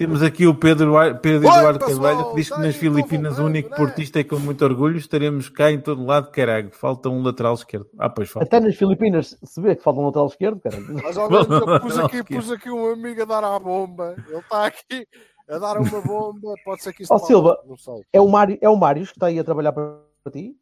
[0.00, 3.44] temos aqui o Pedro, Pedro Oi, Eduardo Carvalho que diz que nas tô Filipinas o
[3.44, 3.76] único né?
[3.76, 6.70] portista é com muito orgulho estaremos cá em todo lado, caralho.
[6.70, 7.86] Falta um lateral esquerdo.
[7.98, 8.46] Ah, pois falta.
[8.46, 10.76] Até nas Filipinas se vê que falta um lateral esquerdo, cara.
[10.80, 14.14] Mas ao menos eu pus aqui, pus aqui um amigo a dar a bomba.
[14.26, 15.06] Ele está aqui
[15.46, 16.54] a dar uma bomba.
[16.64, 17.60] Pode ser que isto Ó, fale, Silva.
[17.66, 18.02] Não sei.
[18.10, 20.00] É o, Mário, é o Mário que está aí a trabalhar para
[20.32, 20.56] ti?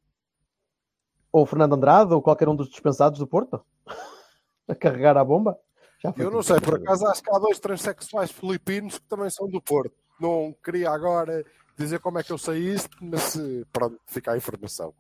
[1.33, 3.61] Ou o Fernando Andrade, ou qualquer um dos dispensados do Porto?
[4.69, 5.59] A carregar a bomba?
[6.03, 9.31] Já foi Eu não sei, por acaso acho que há dois transexuais filipinos que também
[9.31, 9.95] são do Porto.
[10.21, 11.43] Não queria agora
[11.77, 14.93] dizer como é que eu sei isto, mas eh, pronto, fica a informação.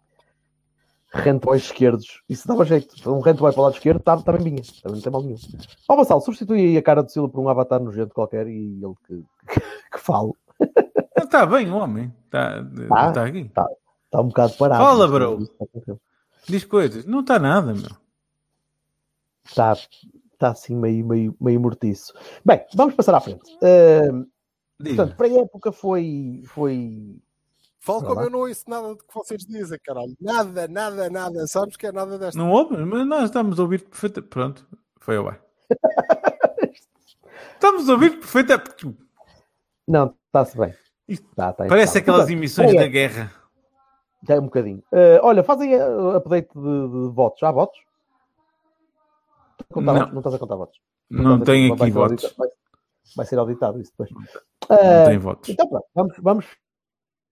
[1.12, 2.22] Handboys esquerdos.
[2.28, 2.94] Isso dava jeito.
[3.10, 4.62] Um handboy para o lado esquerdo está tá bem vinha.
[4.82, 5.36] Também não tem mal nenhum.
[5.88, 8.94] Ó, Vassal, substitui aí a cara do Silva por um avatar nojento qualquer e ele
[9.06, 9.60] que, que,
[9.92, 10.32] que fale.
[11.16, 12.14] Está bem o homem.
[12.26, 13.08] Está Ah.
[13.08, 13.40] está aqui.
[13.40, 14.84] Está um bocado parado.
[14.84, 15.38] Fala, Mas, bro.
[16.48, 17.04] Diz coisas.
[17.04, 17.90] Não está nada, meu.
[19.44, 22.12] Está, está assim meio, meio, meio mortiço.
[22.44, 23.44] Bem, vamos passar à frente.
[24.80, 24.94] Diz.
[24.94, 27.20] portanto, para a época foi, foi
[27.80, 30.14] Falo como eu não ouço nada do que vocês dizem, caralho.
[30.20, 31.46] Nada, nada, nada.
[31.46, 32.38] Sabes que é nada desta.
[32.38, 34.28] Não houve, mas nós estamos a ouvir perfeitamente.
[34.28, 34.66] Pronto,
[35.00, 35.40] foi ao ar.
[37.54, 38.96] estamos a ouvir perfeitamente.
[39.86, 40.74] Não, está-se bem.
[41.08, 42.20] Isto Tá, tá Parece impecável.
[42.20, 43.32] aquelas emissões da guerra.
[44.28, 44.82] Já é um bocadinho.
[44.92, 47.42] Eh, olha, fazem uh, update de, de votos.
[47.42, 47.78] Há votos?
[49.72, 49.98] Contar Não.
[50.00, 50.12] votos?
[50.12, 50.78] Não estás a contar votos?
[51.10, 52.24] Não a- tem aqui votos.
[52.24, 52.48] auditado- Vai,
[53.16, 54.10] vai ser auditado isso depois.
[54.68, 55.48] Não Eh, tem votos.
[55.48, 56.46] Então pronto, vamos, vamos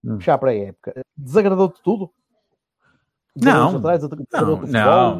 [0.05, 0.17] Hum.
[0.19, 1.03] fechar para a época.
[1.17, 2.11] Desagradou-te tudo?
[3.37, 3.77] Não.
[3.77, 4.57] Atrás, Não, não, futebol, não,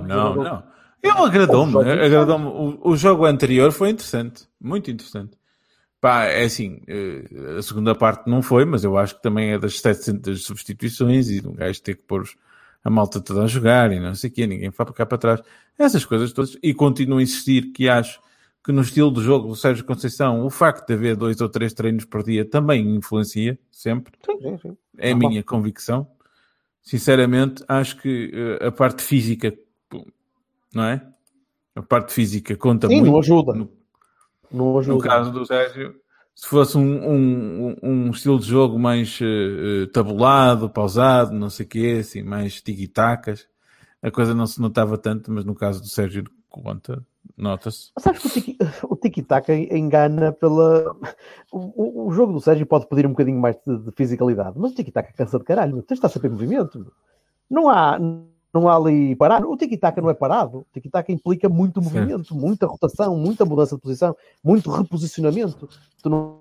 [0.07, 0.77] desagradou-te- não.
[1.03, 2.47] Eu agradou-me, agradou-me.
[2.47, 5.39] O, o jogo anterior foi interessante, muito interessante.
[6.01, 9.59] Pá, é assim, eh, a segunda parte não foi, mas eu acho que também é
[9.59, 12.25] das 700 substituições e um gajo ter que pôr
[12.85, 15.19] a malta toda a jogar e não sei o quê, ninguém vai para cá para
[15.19, 15.43] trás.
[15.79, 16.57] Essas coisas todas.
[16.63, 18.21] E continuo a insistir que acho
[18.63, 21.73] que no estilo de jogo do Sérgio Conceição, o facto de haver dois ou três
[21.73, 24.13] treinos por dia também influencia, sempre.
[24.25, 24.77] Sim, sim, sim.
[24.99, 26.07] É a minha convicção.
[26.83, 29.57] Sinceramente, acho que eh, a parte física,
[30.73, 31.05] não é?
[31.75, 33.05] A parte física conta muito.
[33.05, 33.53] não ajuda.
[33.53, 33.71] No,
[34.53, 35.95] No caso do Sérgio,
[36.35, 41.69] se fosse um, um, um estilo de jogo mais eh, tabulado, pausado, não sei o
[41.69, 43.47] quê, assim, mais tiki-tacas,
[44.03, 47.05] a coisa não se notava tanto, mas no caso do Sérgio conta,
[47.37, 47.91] nota-se.
[47.99, 50.95] Sabes que o tiki- o tiki-taka engana pela.
[51.51, 54.73] O, o- o jogo do Sérgio pode pedir um bocadinho mais de, de fisicalidade, mas
[54.73, 55.73] o tiki-taka cansa de caralho.
[55.75, 55.83] meu.
[55.83, 56.79] Tens de estar sempre em movimento.
[56.79, 56.93] meu.
[57.49, 57.99] Não há,
[58.53, 59.45] não há ali parar.
[59.45, 60.59] O tiki-taka não é parado.
[60.61, 65.69] O tiki-taka implica muito movimento, muita rotação, muita mudança de posição, muito reposicionamento.
[66.03, 66.41] Tu não,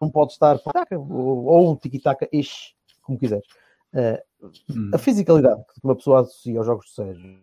[0.00, 3.46] não podes estar tiki-taka ou, ou tiki-taka-ish, como quiseres.
[3.92, 4.22] Eh,
[4.68, 4.90] Hum.
[4.92, 7.40] a fisicalidade que uma pessoa associa aos jogos do Sérgio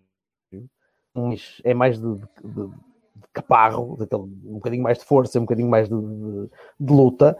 [1.63, 5.67] é mais de, de, de- de caparro, daquele, um bocadinho mais de força, um bocadinho
[5.69, 7.35] mais de, de- de luta,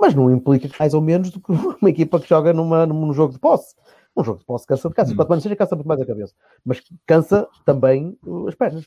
[0.00, 1.50] mas não implica mais ou menos do que
[1.82, 3.74] uma equipa que joga numa, num jogo de posse.
[4.18, 5.12] Um jogo de posse cansa de cansa.
[5.12, 5.16] Hum.
[5.16, 6.34] Quanto mais seja, cansa muito mais a cabeça.
[6.64, 8.84] Mas cansa também as pernas.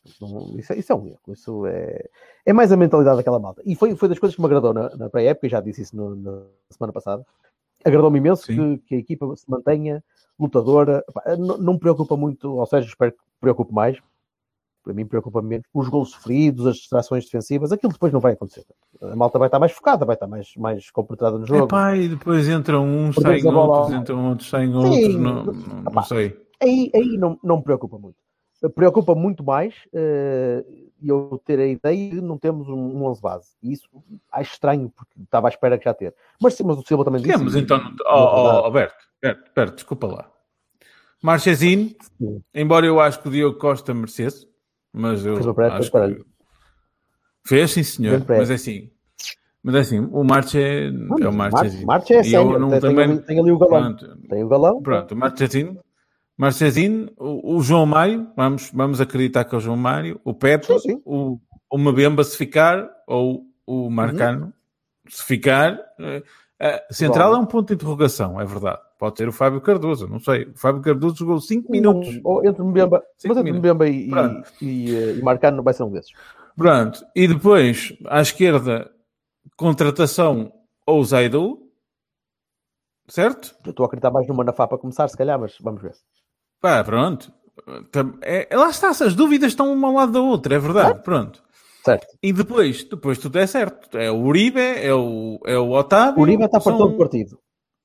[0.58, 1.20] Isso, é- isso é um erro.
[1.30, 2.10] Isso é,
[2.46, 3.62] é mais a mentalidade daquela malta.
[3.66, 5.96] E foi, foi das coisas que me agradou na, na pré-época, e já disse isso
[5.96, 7.26] no- na semana passada.
[7.84, 10.04] Agradou-me imenso que, que a equipa se mantenha
[10.40, 11.04] lutadora.
[11.40, 13.98] Não, não me preocupa muito, ou seja, espero que preocupe mais.
[14.84, 17.72] Para mim, preocupa menos os gols sofridos, as distrações defensivas.
[17.72, 18.66] Aquilo depois não vai acontecer.
[19.02, 21.66] A malta vai estar mais focada, vai estar mais, mais compenetrada no jogo.
[21.66, 26.36] Epá, e depois entram uns, saem outros, entram outros, saem outros, não, não, não sei.
[26.62, 28.18] aí, aí não, não me preocupa muito.
[28.76, 30.64] Preocupa muito mais eh,
[31.04, 33.48] eu ter a ideia de não temos um, um 11 base.
[33.62, 33.88] E isso
[34.32, 36.14] acho estranho, porque estava à espera que já ter.
[36.40, 37.38] Mas, sim, mas o Silva também disse.
[37.38, 37.80] Temos então.
[38.06, 40.32] Oh, oh, Alberto, Alberto, desculpa lá.
[41.22, 41.96] Marchezinho,
[42.54, 44.48] embora eu acho que o Diogo Costa merecesse,
[44.94, 46.26] mas eu Fez uma acho que...
[47.44, 48.24] Fez, sim, senhor.
[48.28, 48.90] Mas é assim.
[49.64, 51.86] Mas é assim, o Marche é, é o Marchezinho.
[51.86, 52.58] Marcha é sério.
[52.58, 53.96] não Tem, tem também- ali, tem ali o galão.
[53.96, 54.82] Pronto, Tem o galão.
[54.82, 55.80] Pronto, o Marchezinho,
[56.38, 60.66] Marchezinho o, o João Mário, vamos, vamos acreditar que é o João Mário, o Pepe,
[60.66, 61.02] Sim, sim.
[61.06, 64.52] o, o Mabemba se ficar, ou o Marcano
[65.08, 65.80] se ficar.
[66.60, 68.80] eh, central é um ponto de interrogação, é verdade.
[69.02, 70.44] Pode ser o Fábio Cardoso, não sei.
[70.44, 72.20] O Fábio Cardoso jogou 5 minutos.
[72.24, 73.52] Ou entre Mbemba, mas entre.
[73.52, 74.14] Mbemba e, e,
[74.62, 76.12] e, eh, e Marcano não vai ser um desses.
[76.56, 78.92] Pronto, e depois à esquerda,
[79.58, 80.54] contratação
[80.86, 81.58] ou Zaidu,
[83.08, 83.56] certo?
[83.66, 85.94] Eu estou a acreditar mais no Manafá para começar, se calhar, mas vamos ver.
[86.62, 87.34] Pá, pronto.
[87.92, 91.02] Tam- É, lá está, as dúvidas estão uma ao lado da outra, é verdade.
[91.02, 91.42] Pronto.
[91.84, 92.06] Certo.
[92.22, 93.98] E depois, depois tudo é certo.
[93.98, 96.20] É o Uribe, é o, é o Otávio.
[96.20, 97.40] O Uribe está para são- todo partido.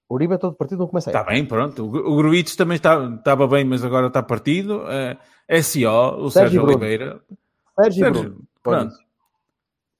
[0.08, 1.16] O Uribe é todo partido, não começa aí.
[1.16, 1.84] Está bem, pronto.
[1.84, 4.84] O, o Gruites também estava bem, mas agora está partido.
[4.88, 5.18] É,
[5.62, 5.80] SO,
[6.18, 6.64] o Sérgio Sérgio.
[6.64, 7.20] Oliveira.
[7.80, 8.44] Sérgio, Sérgio, Bruno.
[8.62, 8.94] pronto.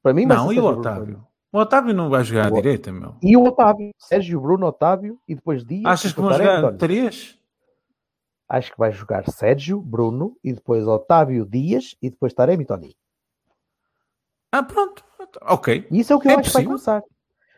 [0.03, 1.05] Para mim, Não, e o Otávio?
[1.05, 1.27] Bruno.
[1.53, 3.17] O Otávio não vai jogar à O- direita, meu.
[3.23, 3.91] E o Otávio.
[3.99, 5.85] Sérgio, Bruno, Otávio e depois Dias.
[5.87, 6.79] Achas que vão jogar António.
[6.79, 7.39] três?
[8.49, 12.97] Acho que vai jogar Sérgio, Bruno e depois Otávio, Dias e depois Taremi e Tony.
[14.53, 15.03] Ah, pronto.
[15.43, 15.87] Ok.
[15.91, 16.69] Isso é o que eu É acho que vai possível.
[16.69, 17.03] começar.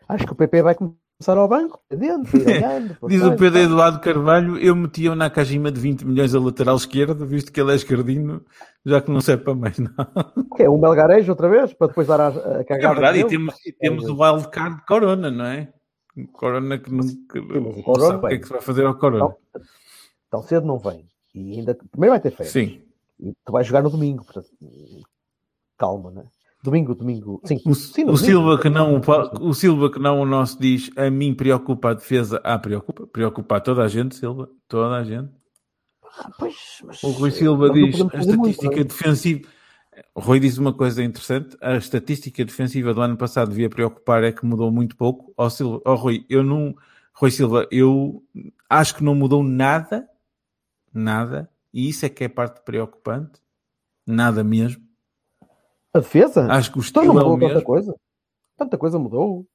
[0.08, 2.96] Acho que o PP vai começar ao banco, dentro, ir olhando.
[3.08, 3.62] Diz o Pedro tal.
[3.62, 7.72] Eduardo Carvalho, eu metia o Nakajima de 20 milhões a lateral esquerdo, visto que ele
[7.72, 8.44] é esquerdino,
[8.86, 10.32] já que não serve para mais nada.
[10.36, 10.68] O quê?
[10.68, 11.72] Um Melgarejo outra vez?
[11.72, 12.94] Para depois dar a, a É cagada.
[12.94, 15.72] verdade, e temos, e temos o wildcard de Corona, não é?
[16.32, 18.86] Corona que não, que o não Corona, sabe o que é que se vai fazer
[18.86, 19.24] ao Corona.
[19.24, 19.36] Não.
[20.30, 21.04] Tão cedo não vem.
[21.34, 22.52] E ainda primeiro vai ter férias.
[22.52, 22.80] Sim.
[23.18, 24.48] E tu vais jogar no domingo, portanto,
[25.76, 26.24] calma, né?
[26.68, 27.40] Domingo, domingo.
[27.44, 28.18] Sim, O, sim, no o domingo.
[28.18, 31.94] Silva que não, o o Silva que não o nosso diz, a mim preocupa a
[31.94, 32.40] defesa.
[32.44, 35.30] Ah, preocupa, preocupa toda a gente, Silva, toda a gente.
[36.18, 36.54] Ah, pois,
[37.02, 38.84] O Rui Silva diz a muito, estatística não é?
[38.84, 39.48] defensiva.
[40.14, 44.32] O Rui diz uma coisa interessante: a estatística defensiva do ano passado devia preocupar, é
[44.32, 45.32] que mudou muito pouco.
[45.36, 46.74] Ó Silva, ó Rui, eu não.
[47.14, 48.22] Rui Silva, eu
[48.68, 50.08] acho que não mudou nada,
[50.92, 53.40] nada, e isso é que é parte preocupante,
[54.06, 54.87] nada mesmo.
[55.94, 56.46] A defesa?
[56.52, 57.62] Acho que o Então não estilo é mudou tanta mesmo.
[57.66, 57.94] coisa.
[58.56, 59.46] Tanta coisa mudou.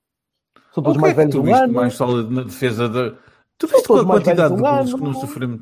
[0.74, 1.74] São todos mais é que velhos tu viste ano.
[1.74, 3.16] mais sólido na defesa da.
[3.58, 5.62] Tu viste com a mais quantidade de gols que nós não- sofremos?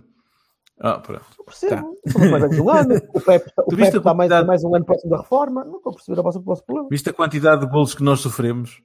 [0.79, 1.25] Ah, pronto.
[1.37, 1.95] Não percebo.
[2.13, 2.19] Tá.
[2.19, 2.95] Mais velhos um ano.
[3.13, 5.63] O Pepe, o Pepe está mais, quantidade- mais um ano próximo da reforma.
[5.65, 6.87] Não estou a perceber a vossa, o vosso problema.
[6.89, 8.81] Viste a quantidade de gols que nós sofremos?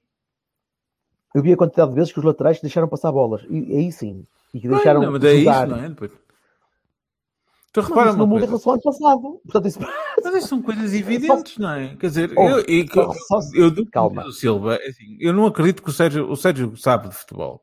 [1.34, 3.42] Eu vi a quantidade de vezes que os laterais deixaram passar bolas.
[3.48, 4.26] E aí sim.
[4.52, 5.88] E que deixaram Não, mas é isso, não é?
[5.88, 6.10] Depois...
[7.76, 8.64] Tu Mas repara isso não uma muda em coisa.
[8.64, 8.82] relação ao ano
[9.22, 9.40] passado.
[9.44, 9.78] Portanto, isso...
[10.24, 11.94] Mas isso são coisas evidentes, não é?
[11.96, 14.32] Quer dizer, Oh, eu, só- só- eu calma.
[14.32, 17.60] Silva, é assim, eu não acredito que o Sérgio, o Sérgio sabe de futebol.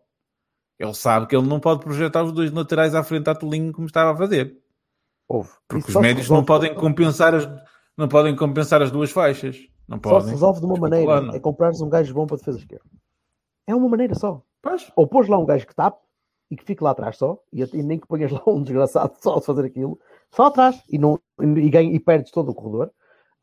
[0.78, 3.88] Ele sabe que ele não pode projetar os dois laterais à frente à Tolinho como
[3.88, 4.56] estava a fazer.
[5.28, 5.50] Houve.
[5.68, 7.50] Porque Isso os médios não resolve- podem compensar as,
[7.98, 9.58] não podem compensar as duas faixas.
[9.88, 10.30] Não Só se podem.
[10.32, 11.22] resolve de uma maneira.
[11.22, 11.34] não.
[11.34, 12.86] É comprares um gajo bom para a defesa esquerda.
[13.68, 14.44] É uma maneira só.
[14.62, 14.92] Pois.
[14.96, 15.98] Ou pôs lá um gajo que tape
[16.54, 19.38] e que fique lá atrás só, e, e nem que ponhas lá um desgraçado só
[19.38, 20.00] a fazer aquilo,
[20.32, 22.92] só atrás, e, não, e, ganha, e perdes todo o corredor.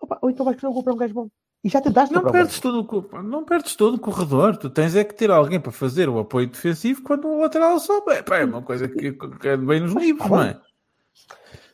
[0.01, 1.29] Opa, ou então vais querer comprar um gajo bom.
[1.63, 4.57] E já tentaste Não perdes, todo o, não perdes todo o corredor.
[4.57, 8.13] Tu tens é que ter alguém para fazer o apoio defensivo quando o lateral sobe.
[8.13, 10.49] É, pá, é uma coisa que, que é bem nos livros, tá não bem.
[10.53, 10.61] é?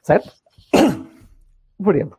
[0.02, 0.32] Certo?
[1.78, 2.16] Veremos.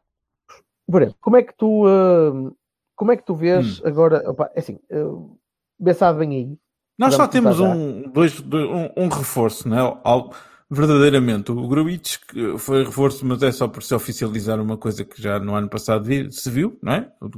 [0.88, 1.16] Veremos.
[1.20, 2.54] Como é que tu, hum,
[2.96, 3.84] como é que tu vês Hum.
[3.88, 4.30] agora?
[4.30, 5.38] Opa, é assim, uh,
[5.78, 6.58] Bessado vem aí.
[6.98, 10.00] Nós só temos um, dois, dois- um, um reforço, não é?
[10.04, 10.34] Al-
[10.70, 11.52] verdadeiramente.
[11.52, 15.40] O Gruitch que foi reforço, mas é só por se oficializar uma coisa que já
[15.40, 17.12] no ano passado vi- se viu, não é?
[17.22, 17.30] O,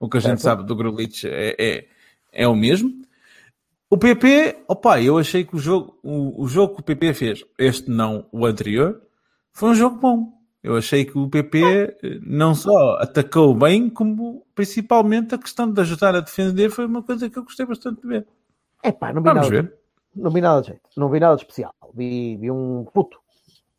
[0.00, 1.86] o que a gente sabe do Gruitch é, é,
[2.32, 2.90] é o mesmo.
[3.88, 7.44] O PP, opa, eu achei que o jogo, o, o jogo que o PP fez,
[7.58, 9.00] este não, o anterior,
[9.52, 10.32] foi um jogo bom.
[10.62, 15.80] Eu achei que o PP eh, não só atacou bem, como principalmente a questão de
[15.80, 18.26] ajudar a defender foi uma coisa que eu gostei bastante de ver.
[18.86, 19.62] É pá, não vi Vamos nada.
[19.62, 19.74] ver.
[20.14, 20.82] Não vi nada de jeito.
[20.96, 21.74] Não vi nada de especial.
[21.92, 23.18] Vi, vi um puto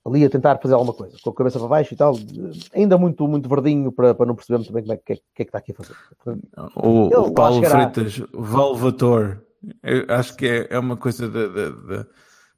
[0.06, 2.14] ali a tentar fazer alguma coisa, com a cabeça para baixo e tal.
[2.74, 5.22] Ainda muito, muito verdinho para, para não perceber muito bem como é que, que, é
[5.36, 5.96] que está aqui a fazer.
[6.76, 7.90] O, Ele o Paulo chegará.
[7.90, 9.42] Freitas Valvator,
[9.84, 11.30] eu acho que é, é uma coisa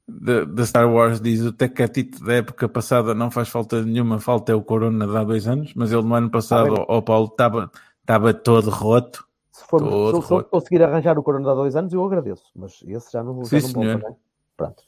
[0.08, 4.54] da, Star Wars, diz o Tecatito da época passada não faz falta nenhuma, falta é
[4.54, 6.84] o Corona de há dois anos, mas ele no ano passado, bem.
[6.88, 9.24] o Paulo, estava estava todo roto.
[9.60, 12.50] Se for Todo se eu- conseguir arranjar o Corona de há dois anos, eu agradeço.
[12.56, 13.98] Mas esse já não, já Sim, não senhor.
[14.00, 14.14] não é?
[14.56, 14.82] Pronto.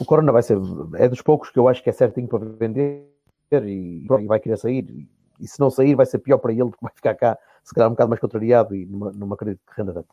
[0.00, 0.58] O Corona vai ser,
[0.96, 3.06] é dos poucos que eu acho que é certinho para vender
[3.52, 5.08] e, e vai querer sair.
[5.40, 7.88] E se não sair, vai ser pior para ele, porque vai ficar cá, se calhar
[7.88, 10.08] um bocado mais contrariado e numa, numa acredito que renda tanto.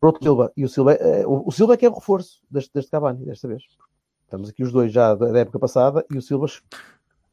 [0.00, 0.52] Pronto, Silva.
[0.56, 3.24] E o Silva, é- o, o Silva é que é o reforço deste, deste Cavani,
[3.24, 3.62] desta vez.
[4.24, 6.46] Estamos aqui os dois já da, da época passada e o Silva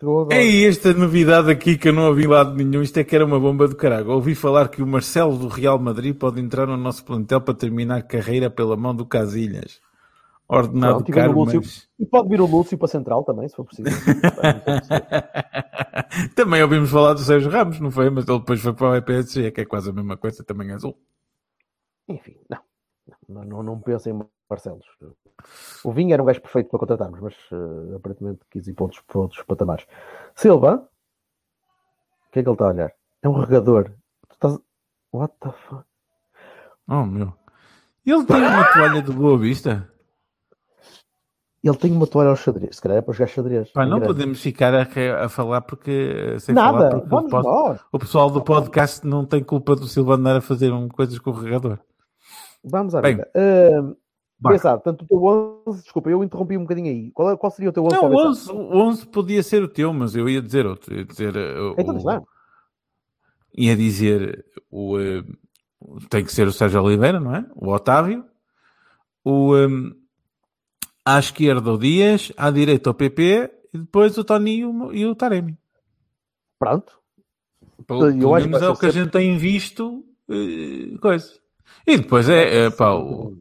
[0.04, 0.36] chegou agora.
[0.36, 3.40] É esta novidade aqui que eu não ouvi lado nenhum, isto é que era uma
[3.40, 4.12] bomba do caralho.
[4.12, 8.04] Ouvi falar que o Marcelo do Real Madrid pode entrar no nosso plantel para terminar
[8.04, 9.80] carreira pela mão do Casilhas.
[10.48, 11.88] Ordenado Pronto, e vem o caro, mas...
[11.98, 13.90] E pode vir o Lúcio para a central também, se for preciso.
[16.36, 18.10] também ouvimos falar do Sérgio Ramos, não foi?
[18.10, 20.74] Mas ele depois foi para o EPSG, que é quase a mesma coisa, também é
[20.74, 20.98] azul.
[22.10, 22.60] Enfim, não.
[23.34, 24.20] Não, não, não penso em
[24.50, 24.86] Marcelos.
[25.84, 29.02] O Vinho era um gajo perfeito para contratarmos, mas eh, aparentemente quis ir para outros,
[29.02, 29.86] para outros patamares.
[30.36, 30.88] Silva?
[32.28, 32.94] O que é que ele está a olhar?
[33.22, 33.86] É um regador.
[34.30, 34.60] Tu estás...
[35.12, 35.84] What the fuck?
[36.88, 37.34] Oh, meu.
[38.06, 39.90] Ele tem uma toalha de boa vista?
[41.64, 42.76] Ele tem uma toalha ao xadrez.
[42.76, 43.72] Se calhar é para jogar xadrez.
[43.72, 44.14] Pá, É não grande.
[44.14, 46.38] podemos ficar a, a falar porque...
[46.40, 50.16] Sem Nada, falar porque o, pod- o pessoal do podcast não tem culpa do Silva
[50.16, 51.80] andar a fazer um, coisas com o regador.
[52.64, 53.16] Vamos à Bem.
[53.16, 53.30] vida.
[53.36, 53.96] Uh,
[54.50, 57.12] pensado, portanto, o teu 11, desculpa, eu interrompi um bocadinho aí.
[57.12, 59.64] Qual, é- qual seria o teu 11 Não, o o 11, o 11 podia ser
[59.64, 60.96] o teu, mas eu ia dizer outro.
[60.96, 62.22] Ia dizer, eh, o- Então, diz lá.
[63.58, 65.24] ia dizer o, eh,
[66.10, 67.46] tem que ser o Sérgio Oliveira, não é?
[67.56, 68.26] O Otávio.
[69.24, 69.68] O, eh,
[71.06, 75.58] à esquerda o Dias, à direita o PP e depois o Toninho e o Taremi.
[76.60, 77.00] Pronto.
[77.86, 80.06] Pelo, pelo menos é o ser que a gente tem visto.
[80.30, 81.43] eh, coisa.
[81.86, 83.38] E depois é, é pá, o,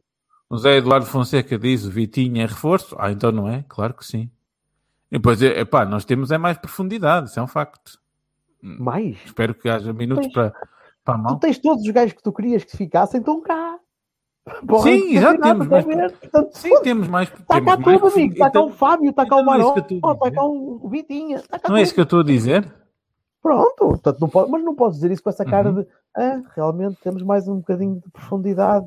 [0.49, 2.95] o Zé Eduardo Fonseca diz o Vitinho é reforço.
[2.99, 3.63] Ah, então não é?
[3.67, 4.29] Claro que sim.
[5.11, 7.99] E depois é, é pá, nós temos é mais profundidade, isso é um facto.
[8.61, 9.17] Mais?
[9.25, 10.51] Espero que haja minutos Tens- para,
[11.03, 11.39] para a Tu mão.
[11.39, 13.77] tens todos os gajos que tu querias que ficassem, estão cá.
[14.81, 16.11] Sim, já temos mais-.
[16.13, 17.29] Portanto, Sim, temos mais.
[17.29, 18.33] Está cá tudo, amigo.
[18.33, 21.41] Está cá o Fábio, está cá o Marão, está cá o Vitinha.
[21.69, 22.69] Não é isso que eu estou a dizer?
[23.43, 25.81] Pronto, portanto, não pode, mas não podes dizer isso com essa cara Uhum.
[25.81, 28.85] de ah, realmente temos mais um bocadinho de profundidade.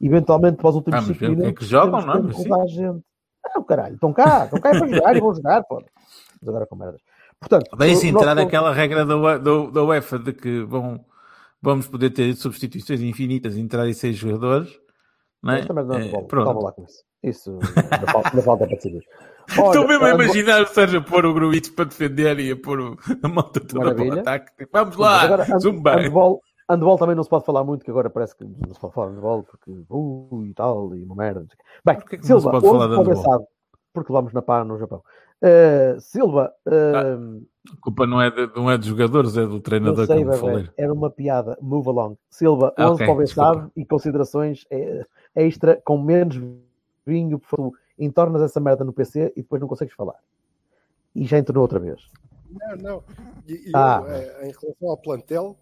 [0.00, 2.20] Eventualmente, para os últimos Vamos 5 ver o que é minutos, que jogam, não é?
[2.48, 3.04] Mas gente.
[3.54, 5.80] Não, caralho, estão cá, estão cá para jogar e vão jogar, pô.
[6.40, 7.00] Mas agora com merdas.
[7.38, 11.04] Portanto, Deixe o entrar nosso- aquela regra da, da, da UEFA de que vão,
[11.62, 14.76] vamos poder ter substituições infinitas entrar em seis jogadores.
[15.42, 15.64] Não é?
[15.64, 16.60] Não é Eh, pronto.
[16.60, 17.04] Lá com isso.
[17.22, 17.58] Isso
[18.12, 19.02] falta, ainda falta para decidir.
[19.58, 22.56] Olha, Estou mesmo a ah, imaginar o Sérgio pôr o Gruitch para defender e a
[22.56, 24.20] pôr o- a malta toda para o Maravilha.
[24.20, 24.56] ataque.
[24.56, 25.96] Tipo, Vamos lá, agora, zumba.
[25.96, 28.92] handball, handball também não se pode falar muito, que agora parece que não se pode
[28.94, 31.40] falar de handball, porque uh, e tal, e uma merda.
[31.40, 31.46] não.
[31.84, 33.04] Bem, Porquê que não Silva, se pode falar de handball?
[33.14, 33.46] conversado,
[33.92, 35.02] porque vamos na pá no Japão.
[35.42, 39.60] Uh, Silva, uh, A culpa não é, de, não é dos jogadores, é do não
[39.60, 40.68] treinador, sei, como bebê, falei.
[40.78, 42.16] era uma piada, move along.
[42.30, 43.50] Silva, Ah, 11 ok, para o desculpa.
[43.52, 45.04] Bessado e considerações eh,
[45.36, 46.40] extra com menos
[47.06, 50.16] vinho, por favor, entornas essa merda no PC e depois não consegues falar.
[51.14, 52.00] E já entornou outra vez.
[52.50, 53.04] Não, não.
[53.46, 54.00] E, Ah.
[54.02, 55.56] eu, eh, em relação ao plantel,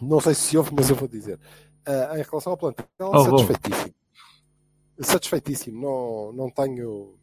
[0.00, 1.38] não sei se ouve, mas eu vou dizer.
[1.84, 3.94] Eh, em relação ao plantel, Oh, satisfeitíssimo.
[5.00, 5.80] Satisfeitíssimo.
[5.80, 7.14] Não, não tenho.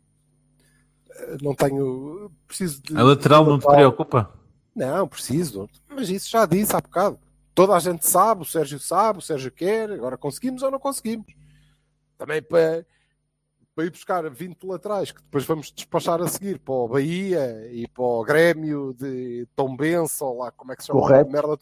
[1.11, 2.31] eh, Não tenho.
[2.47, 2.95] Preciso de.
[2.97, 4.33] A lateral de não te preocupa?
[4.75, 5.67] Não, preciso.
[5.89, 7.19] Mas isso já disse há bocado.
[7.55, 9.89] Toda a gente sabe, o Sérgio sabe, o Sérgio quer.
[9.91, 11.25] Agora conseguimos ou não conseguimos?
[12.17, 12.85] Também para,
[13.77, 17.87] para ir buscar 20 laterais que depois vamos despachar a seguir para o Bahia e
[17.87, 20.99] para o Grêmio de Tombense ou lá, como é que se chama?
[20.99, 21.29] Correto.
[21.29, 21.59] Merda.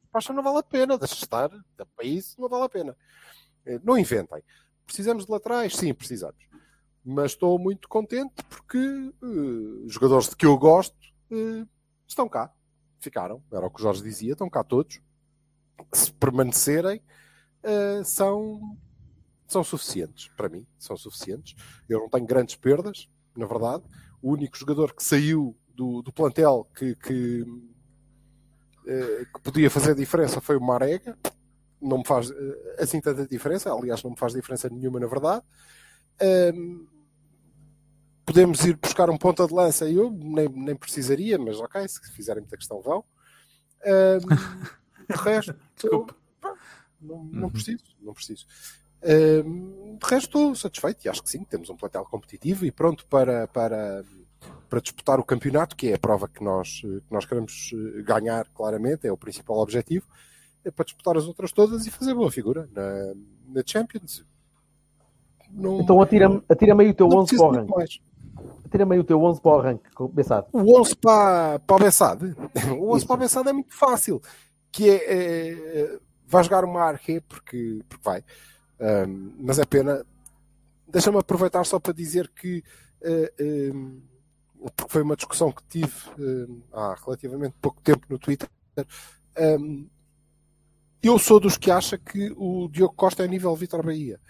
[0.00, 1.50] Despacha não vale a pena, deixa estar.
[1.76, 2.96] Para isso não vale a pena.
[3.66, 4.40] Eh, Não inventem.
[4.86, 5.74] Precisamos de laterais?
[5.74, 6.38] Sim, precisamos.
[7.04, 8.78] Mas estou muito contente porque
[9.20, 10.96] os jogadores de que eu gosto
[11.32, 11.66] eh,
[12.06, 12.54] estão cá.
[13.00, 13.42] Ficaram.
[13.50, 14.30] Era o que o Jorge dizia.
[14.34, 15.00] Estão cá todos.
[15.92, 17.02] Se permanecerem,
[17.64, 18.78] eh, são,
[19.48, 20.28] são suficientes.
[20.36, 21.56] Para mim, são suficientes.
[21.88, 23.82] Eu não tenho grandes perdas, na verdade.
[24.22, 27.44] O único jogador que saiu do, do plantel que, que,
[28.86, 31.16] eh, que podia fazer diferença foi o Marega.
[31.80, 33.72] Não me faz eh, assim tanta diferença.
[33.72, 35.44] Aliás, não me faz diferença nenhuma, na verdade.
[36.20, 36.86] Ahm,
[38.26, 39.88] podemos ir buscar um ponta de lança.
[39.88, 43.04] Eu nem, nem precisaria, mas ok, se fizerem muita questão, vão.
[43.84, 44.18] Ahm,
[45.08, 46.14] de resto, Desculpa.
[46.40, 46.54] pá,
[47.00, 47.50] não, não Uhum.
[47.50, 48.46] preciso, não preciso.
[49.02, 53.48] De resto, estou satisfeito e acho que sim, temos um plantel competitivo e pronto para,
[53.48, 54.04] para,
[54.68, 58.46] para disputar o campeonato, que é a prova que nós, que nós queremos eh, ganhar,
[58.54, 60.06] claramente, é o principal objetivo,
[60.64, 63.14] é para disputar as outras todas e fazer boa figura na,
[63.48, 64.24] na Champions.
[65.50, 68.00] Não, Então atira-me atira aí o teu não 11 preciso para o ranking.
[68.66, 70.46] Atira-me aí o teu 11 para o ranking, pensado.
[70.52, 72.36] O 11 para, para o Bessade.
[72.78, 73.06] O 11 Isso.
[73.06, 74.20] para o Bessade é muito fácil.
[74.70, 78.22] Que é, é, vai jogar o Marque, porque, porque vai.
[78.80, 80.04] Ahm, mas é pena.
[80.86, 82.62] Deixa-me aproveitar só para dizer que
[83.02, 83.32] eh,
[83.70, 84.00] ahm,
[84.76, 88.48] porque foi uma discussão que tive ahm, há relativamente pouco tempo no Twitter.
[89.36, 89.86] ahm,
[91.02, 94.20] eu sou dos que acha que o Diogo Costa é nível Vitor Bahia.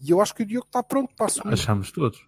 [0.00, 1.54] E eu acho que o Diogo está pronto para assumir.
[1.54, 2.26] Achamos todos.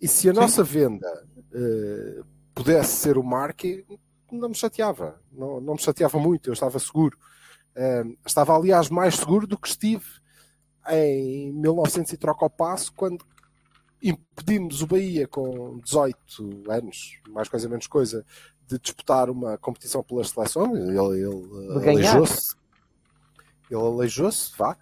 [0.00, 1.06] E se a nossa venda
[1.52, 2.22] eh,
[2.54, 3.86] pudesse ser o Marque,
[4.30, 5.20] não me chateava.
[5.32, 7.16] Não, não me chateava muito, eu estava seguro.
[7.76, 10.04] Eh, estava, aliás, mais seguro do que estive
[10.88, 13.24] em 1900 e troca ao passo, quando
[14.02, 18.24] impedimos o Bahia com 18 anos, mais coisa menos coisa,
[18.66, 20.74] de disputar uma competição pela seleção.
[20.74, 22.56] Ele, ele aleijou-se.
[23.70, 24.76] Ele aleijou-se, vá.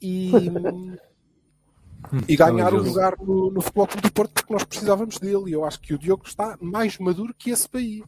[0.00, 0.32] E,
[2.28, 5.50] e ganhar o lugar no, no Futebol Clube do Porto porque nós precisávamos dele.
[5.50, 8.04] E eu acho que o Diogo está mais maduro que esse Bahia.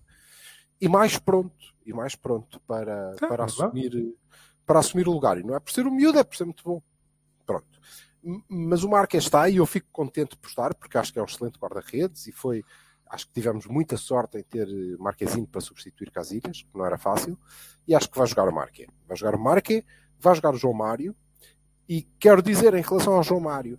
[0.80, 1.52] E mais pronto.
[1.88, 4.14] E mais pronto para, Tá, para, assumir,
[4.66, 5.38] para assumir o lugar.
[5.38, 6.82] E não é por ser um miúdo, é por ser muito bom.
[7.46, 7.80] Pronto.
[8.46, 11.24] Mas o Marques está e eu fico contente por estar, porque acho que é um
[11.24, 12.62] excelente guarda-redes e foi.
[13.10, 16.98] Acho que tivemos muita sorte em ter eh, Marquezinho para substituir Casilhas, que não era
[16.98, 17.38] fácil,
[17.86, 18.86] e acho que vai jogar o Marque.
[19.06, 19.82] Vai jogar o Marque,
[20.18, 21.16] vai jogar o João Mário,
[21.88, 23.78] e quero dizer em relação ao João Mário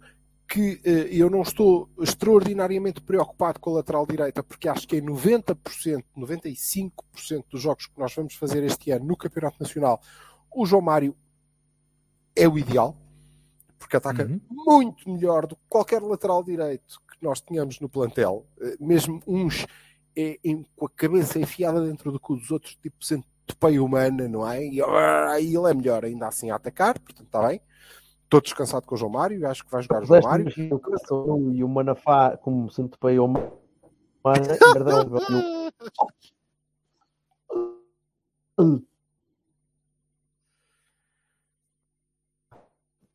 [0.49, 5.01] que eh, eu não estou extraordinariamente preocupado com a lateral direita, porque acho que em
[5.01, 10.01] 90%, 95% dos jogos que nós vamos fazer este ano no Campeonato Nacional,
[10.51, 11.15] o João Mário
[12.35, 12.95] é o ideal,
[13.77, 14.39] porque ataca Uhum.
[14.49, 19.65] muito melhor do que qualquer lateral direito que nós tenhamos no plantel, Eh, mesmo uns
[20.15, 24.45] é, em- com a cabeça enfiada dentro do cu dos outros, tipo centopeia humana, não
[24.49, 24.65] é?
[24.65, 27.61] E ah, ele é melhor ainda assim a atacar, portanto está bem.
[28.29, 30.45] Estou descansado com o João Mário, acho que vai jogar o João Mário.
[30.71, 30.79] o
[31.51, 32.79] e o Manafá como se
[33.17, 33.49] o Mana,
[34.71, 35.71] perdão, eu-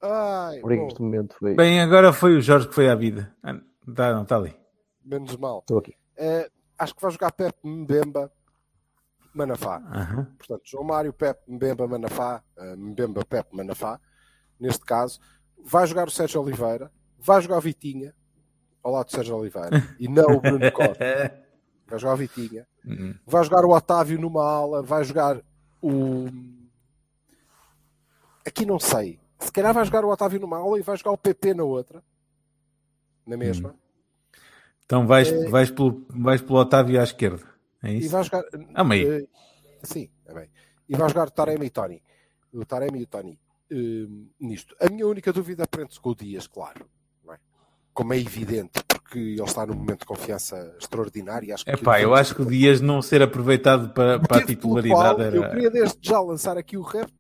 [0.02, 1.54] Ai, este momento foi.
[1.54, 3.32] Bem, agora foi o Jorge que foi à vida.
[3.42, 3.54] Ah,
[3.94, 4.54] tá, não, está ali.
[5.02, 5.60] menos mal.
[5.60, 5.94] Estou aqui.
[6.16, 8.30] Eh, acho que vai jogar Pepe Mbemba
[9.32, 9.76] Manafá.
[9.78, 10.24] Aham.
[10.36, 13.98] Portanto, João Mário, Pepe, Mbemba, Manafá, eh, Mbemba, Pepe, Manafá,
[14.64, 15.20] neste caso,
[15.62, 18.14] vai jogar o Sérgio Oliveira, vai jogar o Vitinha,
[18.82, 21.44] ao lado do Sérgio Oliveira, e não o Bruno Costa,
[21.86, 23.14] vai jogar o Vitinha, Uhum.
[23.26, 25.40] vai jogar o Otávio numa ala, vai jogar
[25.82, 26.26] o.
[28.46, 29.18] Aqui não sei.
[29.38, 32.02] Se calhar vai jogar o Otávio numa ala e vai jogar o PP na outra,
[33.26, 33.74] na mesma,
[34.84, 37.42] Então vais, Eh, vais, pelo, vais pelo Otávio à esquerda.
[37.82, 38.10] É e isso?
[38.10, 38.44] vai jogar.
[38.74, 39.12] Ah, meio.
[39.14, 39.26] Eh,
[39.82, 40.50] sim, é bem.
[40.88, 42.02] E vai jogar o Taremi e Tony.
[42.52, 43.40] O Taremi e o Tony.
[43.70, 44.06] Eh,
[44.40, 44.74] nisto.
[44.80, 46.86] A minha única dúvida prende-se com o Dias, claro.
[47.24, 47.38] não é?
[47.92, 51.52] Como é evidente, porque ele está num momento de confiança extraordinário.
[51.54, 54.46] Acho que É pá, eu acho que o Dias não ser aproveitado para, para a
[54.46, 55.50] titularidade qual Eu era.
[55.54, 57.12] queria desde já lançar aqui o rap